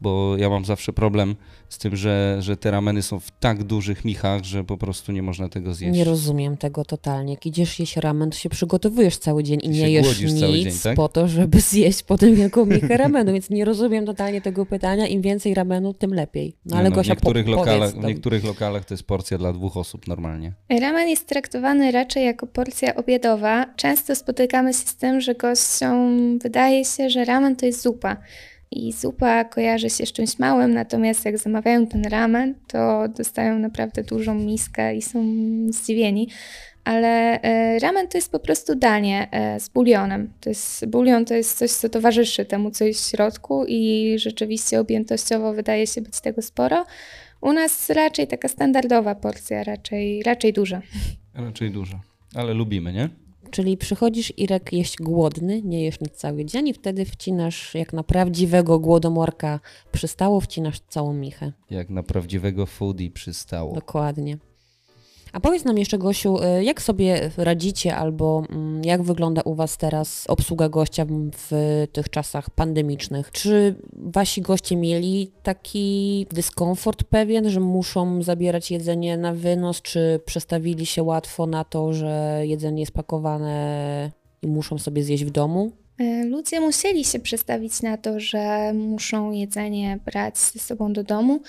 Bo 0.01 0.37
ja 0.37 0.49
mam 0.49 0.65
zawsze 0.65 0.93
problem 0.93 1.35
z 1.69 1.77
tym, 1.77 1.95
że, 1.95 2.37
że 2.39 2.57
te 2.57 2.71
rameny 2.71 3.01
są 3.01 3.19
w 3.19 3.31
tak 3.31 3.63
dużych 3.63 4.05
michach, 4.05 4.43
że 4.43 4.63
po 4.63 4.77
prostu 4.77 5.11
nie 5.11 5.21
można 5.21 5.49
tego 5.49 5.73
zjeść. 5.73 5.97
Nie 5.97 6.03
rozumiem 6.03 6.57
tego 6.57 6.85
totalnie. 6.85 7.33
Jak 7.33 7.45
idziesz 7.45 7.79
jeść 7.79 7.97
ramen, 7.97 8.29
to 8.29 8.37
się 8.37 8.49
przygotowujesz 8.49 9.17
cały 9.17 9.43
dzień 9.43 9.59
i 9.63 9.69
nie 9.69 9.91
jesz 9.91 10.21
nic 10.21 10.39
cały 10.39 10.59
dzień, 10.59 10.73
tak? 10.83 10.95
po 10.95 11.09
to, 11.09 11.27
żeby 11.27 11.61
zjeść 11.61 12.03
potem 12.03 12.35
wielką 12.35 12.65
michę 12.65 12.97
ramenu, 12.97 13.33
więc 13.33 13.49
nie 13.49 13.65
rozumiem 13.65 14.05
totalnie 14.05 14.41
tego 14.41 14.65
pytania. 14.65 15.07
Im 15.07 15.21
więcej 15.21 15.53
ramenu, 15.53 15.93
tym 15.93 16.13
lepiej. 16.13 16.55
No 16.65 16.77
ale 16.77 16.89
no, 16.89 16.95
Gosia, 16.95 17.13
w, 17.13 17.17
niektórych 17.17 17.45
po, 17.45 17.51
lokalach, 17.51 17.93
w 17.93 18.03
niektórych 18.03 18.43
lokalach 18.43 18.85
to 18.85 18.93
jest 18.93 19.03
porcja 19.03 19.37
dla 19.37 19.53
dwóch 19.53 19.77
osób 19.77 20.07
normalnie. 20.07 20.53
Ramen 20.81 21.09
jest 21.09 21.27
traktowany 21.27 21.91
raczej 21.91 22.25
jako 22.25 22.47
porcja 22.47 22.95
obiadowa. 22.95 23.65
Często 23.75 24.15
spotykamy 24.15 24.73
się 24.73 24.79
z 24.79 24.95
tym, 24.95 25.21
że 25.21 25.35
gościom 25.35 26.39
wydaje 26.39 26.85
się, 26.85 27.09
że 27.09 27.25
ramen 27.25 27.55
to 27.55 27.65
jest 27.65 27.81
zupa. 27.81 28.17
I 28.71 28.91
zupa 28.93 29.43
kojarzy 29.43 29.89
się 29.89 30.05
z 30.05 30.11
czymś 30.11 30.39
małym, 30.39 30.73
natomiast 30.73 31.25
jak 31.25 31.37
zamawiają 31.37 31.87
ten 31.87 32.05
ramen, 32.05 32.55
to 32.67 33.07
dostają 33.07 33.59
naprawdę 33.59 34.03
dużą 34.03 34.35
miskę 34.35 34.95
i 34.95 35.01
są 35.01 35.23
zdziwieni. 35.69 36.27
Ale 36.83 37.41
e, 37.41 37.79
ramen 37.79 38.07
to 38.07 38.17
jest 38.17 38.31
po 38.31 38.39
prostu 38.39 38.75
danie 38.75 39.27
e, 39.31 39.59
z 39.59 39.69
bulionem. 39.69 40.33
To 40.41 40.49
jest, 40.49 40.85
bulion 40.85 41.25
to 41.25 41.33
jest 41.33 41.57
coś, 41.57 41.71
co 41.71 41.89
towarzyszy 41.89 42.45
temu, 42.45 42.71
co 42.71 42.85
jest 42.85 43.05
w 43.05 43.09
środku 43.09 43.65
i 43.67 44.13
rzeczywiście 44.19 44.79
objętościowo 44.79 45.53
wydaje 45.53 45.87
się 45.87 46.01
być 46.01 46.21
tego 46.21 46.41
sporo. 46.41 46.85
U 47.41 47.53
nas 47.53 47.89
raczej 47.89 48.27
taka 48.27 48.47
standardowa 48.47 49.15
porcja, 49.15 49.63
raczej, 49.63 50.23
raczej 50.23 50.53
duża. 50.53 50.81
Raczej 51.33 51.71
dużo. 51.71 51.99
Ale 52.35 52.53
lubimy, 52.53 52.93
nie? 52.93 53.09
Czyli 53.51 53.77
przychodzisz, 53.77 54.33
Irek, 54.37 54.73
jeść 54.73 54.97
głodny, 54.97 55.61
nie 55.61 55.83
jesz 55.83 56.01
nic 56.01 56.11
cały 56.11 56.45
dzień 56.45 56.67
i 56.67 56.73
wtedy 56.73 57.05
wcinasz, 57.05 57.75
jak 57.75 57.93
na 57.93 58.03
prawdziwego 58.03 58.79
głodomorka 58.79 59.59
przystało, 59.91 60.41
wcinasz 60.41 60.79
całą 60.79 61.13
michę. 61.13 61.51
Jak 61.69 61.89
na 61.89 62.03
prawdziwego 62.03 62.65
foodie 62.65 63.11
przystało. 63.11 63.73
Dokładnie. 63.75 64.37
A 65.37 65.39
powiedz 65.39 65.65
nam 65.65 65.77
jeszcze, 65.77 65.97
Gosiu, 65.97 66.37
y, 66.43 66.63
jak 66.63 66.81
sobie 66.81 67.31
radzicie 67.37 67.95
albo 67.95 68.43
mm, 68.49 68.83
jak 68.83 69.03
wygląda 69.03 69.41
u 69.41 69.55
Was 69.55 69.77
teraz 69.77 70.25
obsługa 70.27 70.69
gościa 70.69 71.05
w- 71.05 71.29
w 71.31 71.85
tych 71.91 72.09
czasach 72.09 72.49
pandemicznych? 72.49 73.31
Czy 73.31 73.75
Wasi 73.93 74.41
goście 74.41 74.75
mieli 74.75 75.31
taki 75.43 76.25
dyskomfort 76.31 77.03
pewien, 77.03 77.49
że 77.49 77.59
muszą 77.59 78.21
zabierać 78.21 78.71
jedzenie 78.71 79.17
na 79.17 79.33
wynos, 79.33 79.81
czy 79.81 80.19
przestawili 80.25 80.85
się 80.85 81.03
łatwo 81.03 81.45
na 81.47 81.63
to, 81.63 81.93
że 81.93 82.41
jedzenie 82.43 82.79
jest 82.79 82.91
pakowane 82.91 84.11
i 84.41 84.47
muszą 84.47 84.77
sobie 84.77 85.03
zjeść 85.03 85.25
w 85.25 85.29
domu? 85.29 85.71
E, 85.99 86.25
Ludzie 86.25 86.59
musieli 86.59 87.05
się 87.05 87.19
przestawić 87.19 87.81
na 87.81 87.97
to, 87.97 88.19
że 88.19 88.73
muszą 88.73 89.31
jedzenie 89.31 89.99
brać 90.05 90.37
ze 90.37 90.59
sobą 90.59 90.93
do 90.93 91.03
domu. 91.03 91.41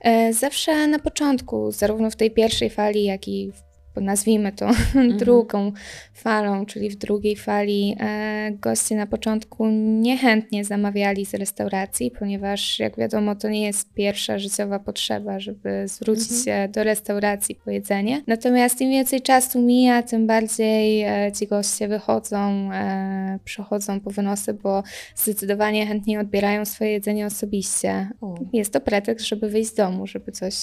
E, 0.00 0.32
Zawsze 0.32 0.86
na 0.86 0.98
początku, 0.98 1.72
zarówno 1.72 2.10
w 2.10 2.16
tej 2.16 2.30
pierwszej 2.30 2.70
fali, 2.70 3.04
jak 3.04 3.28
i 3.28 3.52
nazwijmy 4.00 4.52
to 4.52 4.70
drugą 5.20 5.72
falą, 6.14 6.66
czyli 6.66 6.90
w 6.90 6.96
drugiej 6.96 7.36
fali, 7.36 7.96
e, 8.00 8.50
goście 8.60 8.96
na 8.96 9.06
początku 9.06 9.66
niechętnie 10.00 10.64
zamawiali 10.64 11.26
z 11.26 11.34
restauracji, 11.34 12.10
ponieważ 12.10 12.78
jak 12.78 12.96
wiadomo, 12.96 13.34
to 13.36 13.48
nie 13.48 13.62
jest 13.62 13.94
pierwsza 13.94 14.38
życiowa 14.38 14.78
potrzeba, 14.78 15.40
żeby 15.40 15.88
zwrócić 15.88 16.30
Mhm. 16.30 16.44
się 16.44 16.72
do 16.72 16.84
restauracji 16.84 17.54
po 17.64 17.70
jedzenie. 17.70 18.22
Natomiast 18.26 18.80
im 18.80 18.90
więcej 18.90 19.22
czasu 19.22 19.60
mija, 19.60 20.02
tym 20.02 20.26
bardziej 20.26 21.02
e, 21.02 21.32
ci 21.32 21.46
goście 21.46 21.88
wychodzą, 21.88 22.72
e, 22.72 23.38
przychodzą 23.44 24.00
po 24.00 24.10
wynosy, 24.10 24.54
bo 24.54 24.82
zdecydowanie 25.16 25.86
chętniej 25.86 26.18
odbierają 26.18 26.64
swoje 26.64 26.90
jedzenie 26.90 27.26
osobiście. 27.26 28.08
O. 28.20 28.34
Jest 28.52 28.72
to 28.72 28.80
pretekst, 28.80 29.26
żeby 29.26 29.48
wyjść 29.48 29.70
z 29.70 29.74
domu, 29.74 30.06
żeby 30.06 30.32
coś 30.32 30.54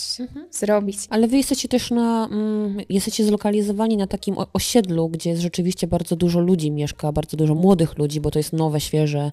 zrobić. 0.52 0.98
Ale 1.10 1.28
wy 1.28 1.38
jesteście 1.38 1.68
też 1.68 1.92
na, 1.92 2.30
mm, 2.32 2.78
jesteście 2.90 3.21
zlokalizowani 3.24 3.98
na 3.98 4.08
takim 4.08 4.36
osiedlu, 4.54 5.10
gdzie 5.10 5.30
jest 5.30 5.42
rzeczywiście 5.42 5.88
bardzo 5.88 6.16
dużo 6.16 6.40
ludzi 6.40 6.72
mieszka, 6.72 7.12
bardzo 7.12 7.38
dużo 7.38 7.56
młodych 7.56 7.98
ludzi, 7.98 8.22
bo 8.22 8.32
to 8.32 8.40
jest 8.40 8.54
nowe, 8.54 8.80
świeże 8.80 9.32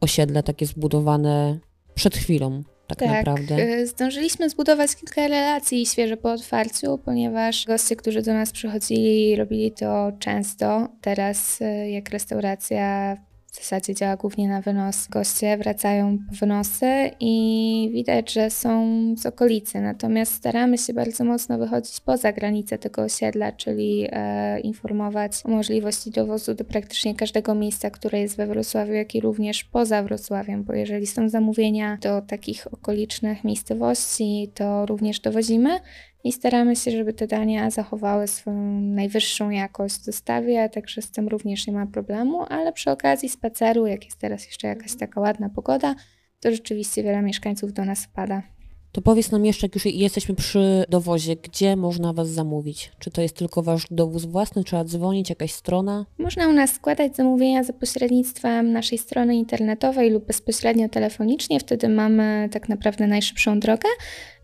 osiedle, 0.00 0.42
takie 0.42 0.66
zbudowane 0.66 1.58
przed 1.94 2.16
chwilą, 2.16 2.62
tak, 2.86 3.00
naprawdę. 3.00 3.54
e, 3.54 3.86
Zdążyliśmy 3.86 4.50
zbudować 4.50 4.96
kilka 4.96 5.28
relacji 5.28 5.86
świeżo 5.86 6.16
po 6.16 6.32
otwarciu, 6.32 6.98
ponieważ 7.04 7.66
goście, 7.66 7.96
którzy 7.96 8.22
do 8.22 8.34
nas 8.34 8.52
przychodzili, 8.52 9.36
robili 9.36 9.72
to 9.72 10.12
często. 10.18 10.88
Teraz, 11.00 11.62
e, 11.62 11.90
jak 11.90 12.10
restauracja 12.10 13.16
w 13.52 13.56
zasadzie 13.56 13.94
działa 13.94 14.16
głównie 14.16 14.48
na 14.48 14.60
wynos, 14.60 15.08
goście 15.08 15.56
wracają 15.56 16.18
po 16.18 16.34
wynosy 16.34 17.10
i 17.20 17.90
widać, 17.92 18.32
że 18.32 18.50
są 18.50 18.86
z 19.16 19.26
okolicy. 19.26 19.80
Natomiast 19.80 20.34
staramy 20.34 20.78
się 20.78 20.94
bardzo 20.94 21.24
mocno 21.24 21.58
wychodzić 21.58 22.00
poza 22.00 22.32
granice 22.32 22.78
tego 22.78 23.02
osiedla, 23.02 23.52
czyli 23.52 24.08
e, 24.10 24.60
informować 24.60 25.32
o 25.44 25.48
możliwości 25.48 26.10
dowozu 26.10 26.54
do 26.54 26.64
praktycznie 26.64 27.14
każdego 27.14 27.54
miejsca, 27.54 27.90
które 27.90 28.20
jest 28.20 28.36
we 28.36 28.46
Wrocławiu, 28.46 28.92
jak 28.92 29.14
i 29.14 29.20
również 29.20 29.64
poza 29.64 30.02
Wrocławiem, 30.02 30.64
bo 30.64 30.72
jeżeli 30.72 31.06
są 31.06 31.28
zamówienia 31.28 31.98
do 32.02 32.22
takich 32.22 32.74
okolicznych 32.74 33.44
miejscowości, 33.44 34.50
to 34.54 34.86
również 34.86 35.20
dowozimy 35.20 35.80
i 36.24 36.32
staramy 36.32 36.76
się, 36.76 36.90
żeby 36.90 37.12
te 37.12 37.26
dania 37.26 37.70
zachowały 37.70 38.26
swoją 38.26 38.80
najwyższą 38.80 39.50
jakość 39.50 39.96
w 39.96 40.06
dostawie, 40.06 40.68
także 40.68 41.02
z 41.02 41.10
tym 41.10 41.28
również 41.28 41.66
nie 41.66 41.72
ma 41.72 41.86
problemu, 41.86 42.44
ale 42.48 42.72
przy 42.72 42.90
okazji 42.90 43.28
spaceru, 43.28 43.86
jak 43.86 44.04
jest 44.04 44.18
teraz 44.18 44.46
jeszcze 44.46 44.68
jakaś 44.68 44.96
taka 44.96 45.20
ładna 45.20 45.48
pogoda, 45.48 45.94
to 46.40 46.50
rzeczywiście 46.50 47.02
wiele 47.02 47.22
mieszkańców 47.22 47.72
do 47.72 47.84
nas 47.84 48.04
wpada. 48.04 48.42
To 48.92 49.02
powiedz 49.02 49.30
nam 49.30 49.46
jeszcze, 49.46 49.66
jak 49.66 49.74
już 49.74 49.84
jesteśmy 49.86 50.34
przy 50.34 50.84
dowozie, 50.88 51.36
gdzie 51.36 51.76
można 51.76 52.12
was 52.12 52.28
zamówić? 52.28 52.92
Czy 52.98 53.10
to 53.10 53.22
jest 53.22 53.36
tylko 53.36 53.62
wasz 53.62 53.86
dowóz 53.90 54.24
własny, 54.24 54.64
trzeba 54.64 54.84
dzwonić, 54.84 55.30
jakaś 55.30 55.52
strona? 55.52 56.06
Można 56.18 56.48
u 56.48 56.52
nas 56.52 56.72
składać 56.72 57.16
zamówienia 57.16 57.64
za 57.64 57.72
pośrednictwem 57.72 58.72
naszej 58.72 58.98
strony 58.98 59.36
internetowej 59.36 60.10
lub 60.10 60.26
bezpośrednio 60.26 60.88
telefonicznie, 60.88 61.60
wtedy 61.60 61.88
mamy 61.88 62.48
tak 62.52 62.68
naprawdę 62.68 63.06
najszybszą 63.06 63.60
drogę. 63.60 63.88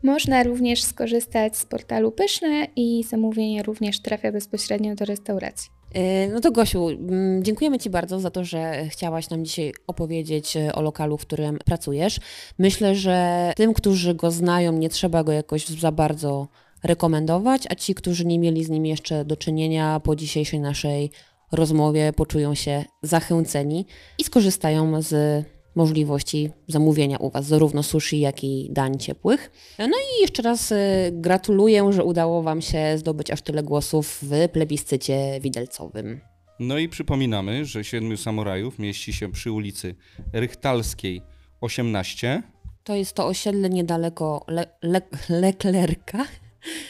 Można 0.03 0.43
również 0.43 0.83
skorzystać 0.83 1.57
z 1.57 1.67
portalu 1.67 2.13
Pyszne 2.13 2.67
i 2.77 3.05
zamówienie 3.05 3.63
również 3.63 4.01
trafia 4.01 4.33
bezpośrednio 4.33 4.95
do 4.95 5.05
restauracji. 5.05 5.78
Yy, 5.95 6.29
No 6.33 6.41
to 6.41 6.53
Gosiu, 6.53 6.89
mm, 6.89 7.45
dziękujemy 7.45 7.79
Ci 7.79 7.91
bardzo 7.91 8.21
za 8.21 8.31
to, 8.31 8.45
że 8.45 8.87
chciałaś 8.89 9.31
nam 9.31 9.45
dzisiaj 9.45 9.73
opowiedzieć 9.87 10.57
e, 10.57 10.73
o 10.73 10.83
lokalu, 10.83 11.19
w 11.19 11.21
którym 11.21 11.59
pracujesz. 11.65 12.21
Myślę, 12.59 12.95
że 12.95 13.53
tym, 13.57 13.75
którzy 13.75 14.15
go 14.15 14.31
znają, 14.31 14.73
nie 14.73 14.89
trzeba 14.89 15.25
go 15.25 15.33
jakoś 15.33 15.67
za 15.67 15.93
bardzo 15.93 16.49
rekomendować, 16.85 17.63
a 17.71 17.75
ci, 17.75 17.95
którzy 17.95 18.27
nie 18.27 18.39
mieli 18.39 18.65
z 18.65 18.71
nim 18.71 18.87
jeszcze 18.87 19.25
do 19.25 19.37
czynienia 19.37 20.01
po 20.01 20.17
dzisiejszej 20.17 20.61
naszej 20.61 21.11
rozmowie, 21.53 22.13
poczują 22.13 22.55
się 22.55 22.85
zachęceni 23.03 23.87
i 24.19 24.25
skorzystają 24.25 25.03
z 25.03 25.45
możliwości 25.83 26.51
zamówienia 26.69 27.17
u 27.19 27.31
Was 27.31 27.47
zarówno 27.47 27.83
sushi, 27.83 28.21
jak 28.21 28.45
i 28.45 28.69
dań 28.71 28.99
ciepłych. 28.99 29.51
No 29.79 29.87
i 29.87 30.23
jeszcze 30.23 30.43
raz 30.43 30.73
e, 30.73 30.77
gratuluję, 31.13 31.93
że 31.93 32.05
udało 32.05 32.43
Wam 32.43 32.63
się 32.63 32.99
zdobyć 32.99 33.31
aż 33.31 33.43
tyle 33.43 33.63
głosów 33.63 34.19
w 34.23 34.49
plebiscycie 34.49 35.39
widelcowym. 35.41 36.21
No 36.61 36.79
i 36.79 36.89
przypominamy, 36.89 37.65
że 37.65 37.85
Siedmiu 37.85 38.17
Samurajów 38.17 38.79
mieści 38.79 39.13
się 39.13 39.33
przy 39.33 39.53
ulicy 39.53 39.95
Rychtalskiej 40.33 41.23
18. 41.61 42.43
To 42.85 42.95
jest 42.95 43.13
to 43.13 43.27
osiedle 43.27 43.71
niedaleko 43.71 44.45
Le- 44.49 44.67
Le- 44.83 45.03
Leclerca. 45.29 46.25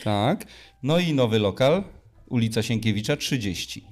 Tak. 0.04 0.44
No 0.82 0.98
i 0.98 1.14
nowy 1.14 1.38
lokal, 1.38 1.84
ulica 2.28 2.62
Sienkiewicza 2.62 3.16
30. 3.16 3.84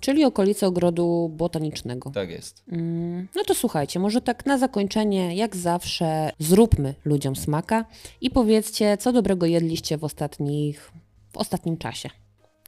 Czyli 0.00 0.24
okolice 0.24 0.66
ogrodu 0.66 1.30
botanicznego. 1.36 2.10
Tak 2.10 2.30
jest. 2.30 2.62
Mm, 2.72 3.28
No 3.36 3.44
to 3.44 3.54
słuchajcie, 3.54 3.98
może 4.00 4.20
tak 4.20 4.46
na 4.46 4.58
zakończenie, 4.58 5.36
jak 5.36 5.56
zawsze, 5.56 6.30
zróbmy 6.38 6.94
ludziom 7.04 7.36
smaka 7.36 7.84
i 8.20 8.30
powiedzcie, 8.30 8.96
co 8.96 9.12
dobrego 9.12 9.46
jedliście 9.46 9.98
w 9.98 10.04
ostatnich, 10.04 10.92
w 11.32 11.36
ostatnim 11.36 11.76
czasie. 11.76 12.10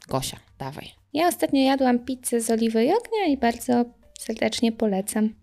Gosia, 0.09 0.37
dawaj. 0.59 0.89
Ja 1.13 1.29
ostatnio 1.29 1.61
jadłam 1.63 1.99
pizzę 1.99 2.41
z 2.41 2.51
oliwy 2.51 2.85
i 2.85 2.89
ognia 2.89 3.27
i 3.29 3.37
bardzo 3.37 3.85
serdecznie 4.19 4.73
polecam. 4.73 5.35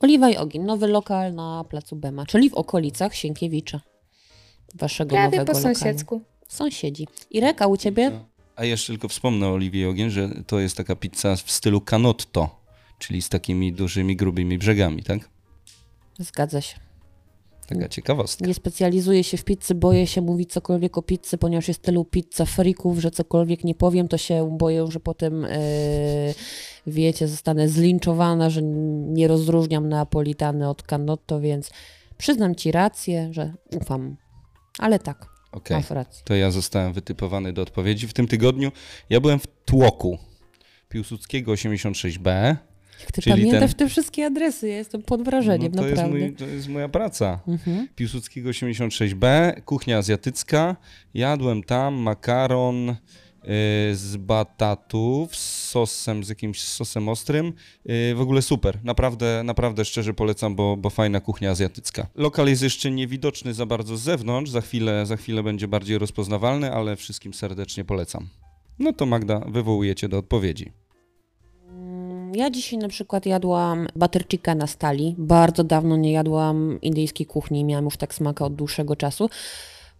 Oliwa 0.00 0.30
i 0.30 0.36
ogień, 0.36 0.62
nowy 0.62 0.86
lokal 0.86 1.34
na 1.34 1.64
placu 1.68 1.96
Bema, 1.96 2.26
czyli 2.26 2.50
w 2.50 2.54
okolicach 2.54 3.14
Sienkiewicza. 3.14 3.80
Waszego 4.74 5.10
Prawie 5.10 5.24
nowego 5.38 5.52
po 5.52 5.58
lokalu. 5.58 5.74
sąsiedzku. 5.74 6.20
Sąsiedzi. 6.48 7.06
Irek, 7.30 7.62
a 7.62 7.66
u 7.66 7.76
ciebie? 7.76 8.10
A 8.56 8.64
jeszcze 8.64 8.92
tylko 8.92 9.08
wspomnę 9.08 9.48
o 9.48 9.52
Oliwie 9.52 9.88
Ogień, 9.88 10.10
że 10.10 10.28
to 10.46 10.58
jest 10.58 10.76
taka 10.76 10.96
pizza 10.96 11.36
w 11.36 11.50
stylu 11.50 11.80
canotto, 11.80 12.60
czyli 12.98 13.22
z 13.22 13.28
takimi 13.28 13.72
dużymi, 13.72 14.16
grubymi 14.16 14.58
brzegami, 14.58 15.02
tak? 15.02 15.30
Zgadza 16.18 16.60
się. 16.60 16.76
Taka 17.66 17.88
ciekawostka. 17.88 18.46
Nie 18.46 18.54
specjalizuję 18.54 19.24
się 19.24 19.36
w 19.36 19.44
pizzy, 19.44 19.74
boję 19.74 20.06
się 20.06 20.20
mówić 20.20 20.52
cokolwiek 20.52 20.98
o 20.98 21.02
pizzy, 21.02 21.38
ponieważ 21.38 21.68
jest 21.68 21.82
tylu 21.82 22.04
pizza 22.04 22.44
frików, 22.44 22.98
że 22.98 23.10
cokolwiek 23.10 23.64
nie 23.64 23.74
powiem, 23.74 24.08
to 24.08 24.18
się 24.18 24.56
boję, 24.58 24.86
że 24.90 25.00
potem, 25.00 25.42
yy, 25.42 25.48
wiecie, 26.86 27.28
zostanę 27.28 27.68
zlinczowana, 27.68 28.50
że 28.50 28.62
nie 28.62 29.28
rozróżniam 29.28 29.88
neapolitany 29.88 30.68
od 30.68 30.82
canotto, 30.82 31.40
więc 31.40 31.70
Przyznam 32.18 32.54
ci 32.54 32.72
rację, 32.72 33.28
że 33.32 33.52
ufam. 33.80 34.16
Ale 34.78 34.98
tak, 34.98 35.33
Okej. 35.54 35.82
rację. 35.90 36.22
To 36.24 36.34
ja 36.34 36.50
zostałem 36.50 36.92
wytypowany 36.92 37.52
do 37.52 37.62
odpowiedzi. 37.62 38.08
W 38.08 38.12
tym 38.12 38.26
tygodniu 38.26 38.72
ja 39.10 39.20
byłem 39.20 39.38
w 39.38 39.46
Tłoku 39.64 40.18
Piłsudskiego 40.88 41.52
86B. 41.52 42.56
Jak 43.00 43.12
ty 43.12 43.22
Czyli 43.22 43.36
pamiętasz 43.44 43.70
ten- 43.74 43.78
te 43.78 43.88
wszystkie 43.88 44.26
adresy, 44.26 44.68
ja 44.68 44.76
jestem 44.76 45.02
pod 45.02 45.22
wrażeniem, 45.22 45.72
No 45.74 45.82
to, 45.82 45.88
jest 45.88 45.96
naprawdę. 46.02 46.26
mój, 46.26 46.36
to 46.36 46.46
jest 46.46 46.68
moja 46.68 46.88
praca. 46.88 47.40
Mhm. 47.48 47.88
Piłsudskiego 47.96 48.50
86B, 48.50 49.52
kuchnia 49.64 49.98
azjatycka. 49.98 50.76
Jadłem 51.14 51.62
tam 51.62 51.94
makaron 51.94 52.96
z 53.92 54.16
batatów 54.16 55.36
z 55.36 55.68
sosem, 55.70 56.24
z 56.24 56.28
jakimś 56.28 56.62
sosem 56.62 57.08
ostrym. 57.08 57.52
Y, 57.90 58.14
w 58.14 58.20
ogóle 58.20 58.42
super. 58.42 58.78
Naprawdę, 58.84 59.42
naprawdę 59.44 59.84
szczerze 59.84 60.14
polecam, 60.14 60.56
bo, 60.56 60.76
bo 60.76 60.90
fajna 60.90 61.20
kuchnia 61.20 61.50
azjatycka. 61.50 62.06
Lokal 62.14 62.48
jest 62.48 62.62
jeszcze 62.62 62.90
niewidoczny 62.90 63.54
za 63.54 63.66
bardzo 63.66 63.96
z 63.96 64.00
zewnątrz. 64.00 64.50
Za 64.50 64.60
chwilę, 64.60 65.06
za 65.06 65.16
chwilę 65.16 65.42
będzie 65.42 65.68
bardziej 65.68 65.98
rozpoznawalny, 65.98 66.72
ale 66.72 66.96
wszystkim 66.96 67.34
serdecznie 67.34 67.84
polecam. 67.84 68.28
No 68.78 68.92
to 68.92 69.06
Magda, 69.06 69.40
wywołujecie 69.48 70.08
do 70.08 70.18
odpowiedzi. 70.18 70.72
Mm, 71.68 72.34
Ja 72.34 72.50
dzisiaj 72.50 72.78
na 72.78 72.88
przykład 72.88 73.26
jadłam 73.26 73.86
butter 73.96 74.28
chickena 74.28 74.66
z 74.66 74.76
Tali. 74.76 75.14
Bardzo 75.18 75.64
dawno 75.64 75.96
nie 75.96 76.12
jadłam 76.12 76.78
indyjskiej 76.80 77.26
kuchni, 77.26 77.64
miałam 77.64 77.84
już 77.84 77.96
tak 77.96 78.14
smaka 78.14 78.44
od 78.44 78.54
dłuższego 78.54 78.96
czasu. 78.96 79.30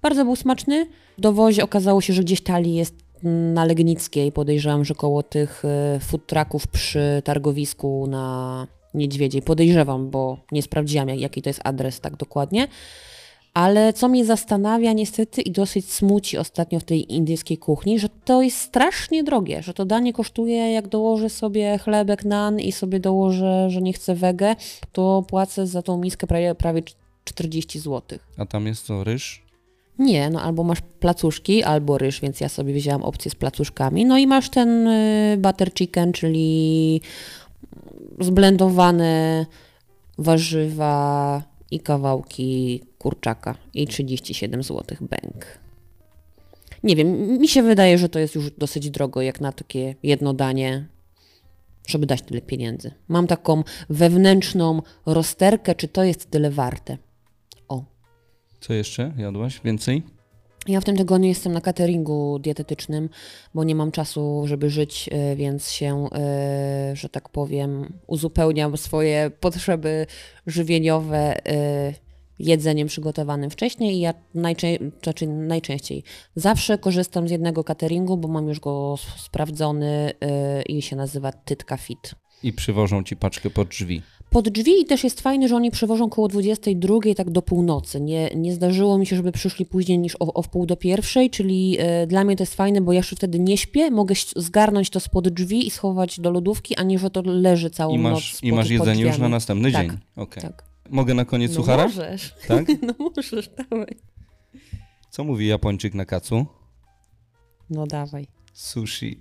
Bardzo 0.03 0.25
był 0.25 0.37
smaczny. 0.37 0.87
W 1.19 1.21
dowozie 1.21 1.65
okazało 1.65 2.01
się, 2.01 2.13
że 2.13 2.23
gdzieś 2.23 2.41
Tali 2.41 2.75
jest 2.75 3.04
na 3.25 3.65
Legnickiej. 3.65 4.33
Podejrzewam, 4.33 4.85
że 4.85 4.95
koło 4.95 5.23
tych 5.23 5.63
e, 5.65 6.01
food 6.01 6.27
trucków 6.27 6.67
przy 6.67 7.23
targowisku 7.25 8.07
na 8.07 8.67
Niedźwiedziej. 8.95 9.43
Podejrzewam, 9.43 10.11
bo 10.11 10.39
nie 10.53 10.63
sprawdziłam 10.63 11.09
jak- 11.09 11.19
jaki 11.21 11.43
to 11.43 11.51
jest 11.51 11.61
adres 11.65 12.01
tak 12.01 12.17
dokładnie. 12.17 12.69
Ale 13.55 13.93
co 13.93 14.09
mnie 14.09 14.25
zastanawia 14.25 14.93
niestety 14.93 15.43
i 15.43 15.51
dosyć 15.51 15.91
smuci 15.93 16.39
ostatnio 16.39 16.81
w 16.81 16.85
tej 16.85 17.15
indyjskiej 17.15 17.59
kuchni, 17.59 17.99
że 17.99 18.09
to 18.25 18.43
jest 18.43 18.59
strasznie 18.59 19.25
drogie, 19.25 19.63
że 19.63 19.75
to 19.75 19.85
danie 19.85 20.13
kosztuje, 20.13 20.73
jak 20.73 20.89
dołożę 20.89 21.31
sobie 21.31 21.79
chlebek 21.79 22.25
nan 22.25 22.61
i 22.61 22.73
sobie 22.73 23.01
dołożę, 23.01 23.71
że 23.71 23.83
nie 23.83 23.93
chcę 23.93 24.15
wege, 24.15 24.57
to 24.93 25.25
płacę 25.29 25.67
za 25.67 25.83
tą 25.83 25.99
miskę 25.99 26.27
prawie, 26.27 26.55
prawie 26.55 26.83
40 27.25 27.79
zł. 27.79 28.19
A 28.39 28.47
tam 28.47 28.67
jest 28.67 28.87
to 28.87 29.05
ryż? 29.05 29.44
Nie, 29.99 30.31
no 30.31 30.43
albo 30.43 30.65
masz 30.65 30.81
placuszki, 31.01 31.63
albo 31.63 31.99
ryż, 31.99 32.21
więc 32.21 32.41
ja 32.41 32.49
sobie 32.49 32.75
wzięłam 32.75 33.03
opcję 33.03 33.31
z 33.31 33.35
placuszkami. 33.35 34.05
No 34.05 34.19
i 34.19 34.27
masz 34.27 34.51
ten 34.51 34.89
y, 34.89 35.37
butter 35.39 35.75
chicken, 35.75 36.13
czyli 36.13 37.01
zblendowane 38.21 39.47
warzywa 40.19 41.43
i 41.71 41.81
kawałki 41.81 42.83
kurczaka 42.99 43.55
i 43.75 43.87
37 43.87 44.63
zł 44.63 44.97
bęk. 45.01 45.59
Nie 46.83 46.97
wiem, 46.97 47.39
mi 47.39 47.49
się 47.49 47.63
wydaje, 47.63 47.99
że 47.99 48.09
to 48.09 48.19
jest 48.19 48.35
już 48.35 48.51
dosyć 48.51 48.91
drogo 48.91 49.23
jak 49.23 49.41
na 49.41 49.53
takie 49.53 49.95
jedno 50.03 50.35
danie, 50.35 50.89
żeby 51.87 52.07
dać 52.07 52.23
tyle 52.23 52.41
pieniędzy. 52.41 52.91
Mam 53.09 53.27
taką 53.27 53.65
wewnętrzną 53.91 54.83
rozterkę, 55.07 55.75
czy 55.75 55.89
to 55.89 56.05
jest 56.05 56.31
tyle 56.31 56.51
warte. 56.51 56.99
Co 58.67 58.73
jeszcze 58.73 59.13
jadłaś? 59.17 59.61
Więcej? 59.65 60.03
Ja 60.69 60.81
w 60.81 60.85
tym 60.85 60.97
tygodniu 60.97 61.29
jestem 61.29 61.53
na 61.53 61.61
cateringu 61.61 62.39
dietetycznym, 62.39 63.09
bo 63.55 63.65
nie 63.65 63.75
mam 63.75 63.93
czasu, 63.93 64.43
żeby 64.47 64.71
żyć, 64.71 65.11
y, 65.33 65.37
więc 65.37 65.71
się, 65.71 66.07
y, 66.93 66.97
że 66.97 67.09
tak 67.09 67.29
powiem, 67.29 67.93
uzupełniam 68.07 68.77
swoje 68.77 69.31
potrzeby 69.41 70.07
żywieniowe 70.47 71.37
y, 71.39 71.95
jedzeniem 72.39 72.89
przygotowanym 72.89 73.51
wcześniej 73.51 73.97
i 73.97 74.01
ja 74.01 74.15
najczę- 74.35 74.91
znaczy 75.03 75.27
najczęściej 75.27 76.03
zawsze 76.37 76.79
korzystam 76.79 77.29
z 77.29 77.31
jednego 77.31 77.65
cateringu, 77.65 78.17
bo 78.17 78.29
mam 78.29 78.49
już 78.49 78.61
go 78.61 78.95
sprawdzony 79.17 80.13
i 80.69 80.83
się 80.83 80.97
nazywa 80.97 81.33
Tytka 81.33 81.77
Fit. 81.77 82.15
I 82.43 82.53
przywożą 82.53 83.05
ci 83.05 83.17
paczkę 83.17 83.51
pod 83.51 83.69
drzwi. 83.69 84.03
Pod 84.31 84.49
drzwi 84.49 84.81
i 84.81 84.85
też 84.85 85.05
jest 85.05 85.21
fajne, 85.21 85.49
że 85.49 85.57
oni 85.57 85.71
przywożą 85.71 86.11
koło 86.11 86.29
22, 86.29 86.95
tak 87.17 87.31
do 87.31 87.43
północy. 87.43 88.01
Nie, 88.01 88.31
nie 88.37 88.55
zdarzyło 88.55 88.99
mi 88.99 89.07
się, 89.07 89.17
żeby 89.17 89.33
przyszli 89.33 89.67
później 89.67 89.99
niż 89.99 90.17
o, 90.21 90.35
o 90.35 90.43
wpół 90.43 90.67
do 90.67 90.77
pierwszej, 90.77 91.31
czyli 91.31 91.77
e, 91.79 92.07
dla 92.07 92.25
mnie 92.25 92.37
to 92.37 92.43
jest 92.43 92.55
fajne, 92.55 92.81
bo 92.81 92.93
ja 92.93 92.97
jeszcze 92.97 93.17
wtedy 93.17 93.39
nie 93.39 93.57
śpię, 93.59 93.91
mogę 93.91 94.15
zgarnąć 94.37 94.91
to 94.91 95.01
spod 95.01 95.29
drzwi 95.29 95.67
i 95.67 95.71
schować 95.71 96.21
do 96.21 96.31
lodówki, 96.31 96.77
a 96.77 96.83
nie, 96.83 96.99
że 96.99 97.11
to 97.11 97.23
leży 97.25 97.71
całą 97.71 97.95
I 97.95 97.99
noc 97.99 98.13
masz, 98.13 98.35
spod, 98.35 98.45
i 98.45 98.53
masz 98.53 98.65
pod 98.67 98.71
jedzenie 98.73 99.03
już 99.03 99.19
na 99.19 99.29
następny 99.29 99.73
Tak, 99.73 99.87
dzień. 99.91 99.99
Okej. 100.17 100.43
Tak. 100.43 100.65
Mogę 100.91 101.15
na 101.15 101.25
koniec 101.25 101.51
No 101.51 101.57
suchara? 101.57 101.85
możesz, 101.85 102.35
Tak? 102.49 102.67
no 102.87 102.95
możesz, 103.17 103.51
dawaj. 103.71 103.97
Co 105.11 105.25
mówi 105.25 105.47
Japończyk 105.47 105.95
na 105.95 106.05
kacu? 106.05 106.47
No 107.71 107.87
dawaj. 107.87 108.27
Sushi. 108.53 109.21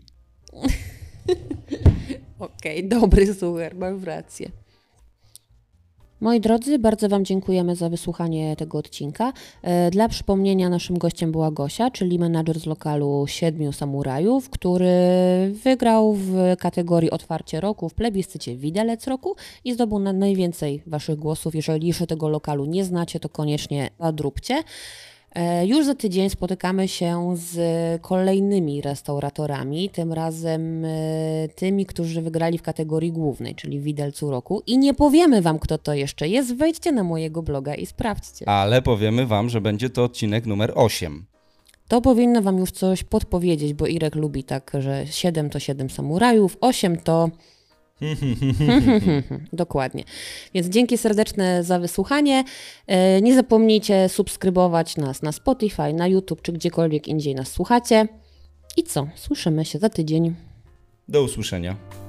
Okej, 2.39 2.87
dobry 2.87 3.33
sucher, 3.33 3.75
masz 3.75 4.03
rację. 4.03 4.51
Moi 6.23 6.39
drodzy, 6.39 6.79
bardzo 6.79 7.09
Wam 7.09 7.25
dziękujemy 7.25 7.75
za 7.75 7.89
wysłuchanie 7.89 8.55
tego 8.55 8.77
odcinka. 8.77 9.33
E, 9.61 9.91
Dla 9.91 10.09
przypomnienia 10.09 10.69
naszym 10.69 10.97
gościem 10.97 11.31
była 11.31 11.51
Gosia, 11.51 11.91
czyli 11.91 12.19
menadżer 12.19 12.59
z 12.59 12.65
lokalu 12.65 13.25
Siedmiu 13.27 13.71
Samurajów, 13.71 14.49
który 14.49 14.89
wygrał 15.63 16.13
w 16.13 16.35
kategorii 16.59 17.11
Otwarcie 17.11 17.61
Roku 17.61 17.89
w 17.89 17.93
plebiscycie 17.93 18.55
Widelec 18.55 19.07
Roku 19.07 19.35
i 19.65 19.73
zdobył 19.73 19.99
na 19.99 20.13
najwięcej 20.13 20.83
Waszych 20.87 21.19
głosów. 21.19 21.55
Jeżeli 21.55 21.87
jeszcze 21.87 22.07
tego 22.07 22.29
lokalu 22.29 22.65
nie 22.65 22.85
znacie, 22.85 23.19
to 23.19 23.29
koniecznie 23.29 23.89
nadróbcie. 23.99 24.63
E, 25.35 25.67
Już 25.67 25.85
za 25.85 25.95
tydzień 25.95 26.29
spotykamy 26.29 26.87
się 26.87 27.33
z 27.37 27.57
kolejnymi 28.01 28.81
restauratorami, 28.81 29.89
tym 29.89 30.13
razem 30.13 30.85
e, 30.85 30.89
tymi, 31.55 31.85
którzy 31.85 32.21
wygrali 32.21 32.57
w 32.57 32.61
kategorii 32.61 33.11
głównej, 33.11 33.55
czyli 33.55 33.79
Widelcu 33.79 34.31
Roku. 34.31 34.61
I 34.67 34.77
nie 34.77 34.93
powiemy 34.93 35.41
Wam, 35.41 35.59
kto 35.59 35.77
to 35.77 35.93
jeszcze 35.93 36.27
jest. 36.27 36.55
Wejdźcie 36.55 36.91
na 36.91 37.03
mojego 37.03 37.43
bloga 37.43 37.75
i 37.75 37.85
sprawdźcie. 37.85 38.49
Ale 38.49 38.81
powiemy 38.81 39.25
wam, 39.25 39.49
że 39.49 39.61
będzie 39.61 39.89
to 39.89 40.03
odcinek 40.03 40.45
numer 40.45 40.71
8. 40.75 41.25
To 41.87 42.01
powinno 42.01 42.41
Wam 42.41 42.57
już 42.57 42.71
coś 42.71 43.03
podpowiedzieć, 43.03 43.73
bo 43.73 43.87
Irek 43.87 44.15
lubi 44.15 44.43
tak, 44.43 44.71
że 44.79 45.07
7 45.07 45.49
to 45.49 45.59
7 45.59 45.89
samurajów, 45.89 46.57
8 46.61 46.97
to. 46.97 47.29
Dokładnie. 49.53 50.03
Więc 50.53 50.67
dzięki 50.67 50.97
serdeczne 50.97 51.63
za 51.63 51.79
wysłuchanie. 51.79 52.43
E, 52.87 53.21
Nie 53.21 53.35
zapomnijcie 53.35 54.09
subskrybować 54.09 54.97
nas 54.97 55.21
na 55.21 55.31
Spotify, 55.31 55.93
na 55.93 56.07
YouTube 56.07 56.41
czy 56.41 56.51
gdziekolwiek 56.53 57.07
indziej 57.07 57.35
nas 57.35 57.51
słuchacie. 57.51 58.07
I 58.77 58.83
co? 58.83 59.07
Słyszymy 59.15 59.65
się 59.65 59.79
za 59.79 59.89
tydzień. 59.89 60.35
Do 61.07 61.23
usłyszenia. 61.23 62.02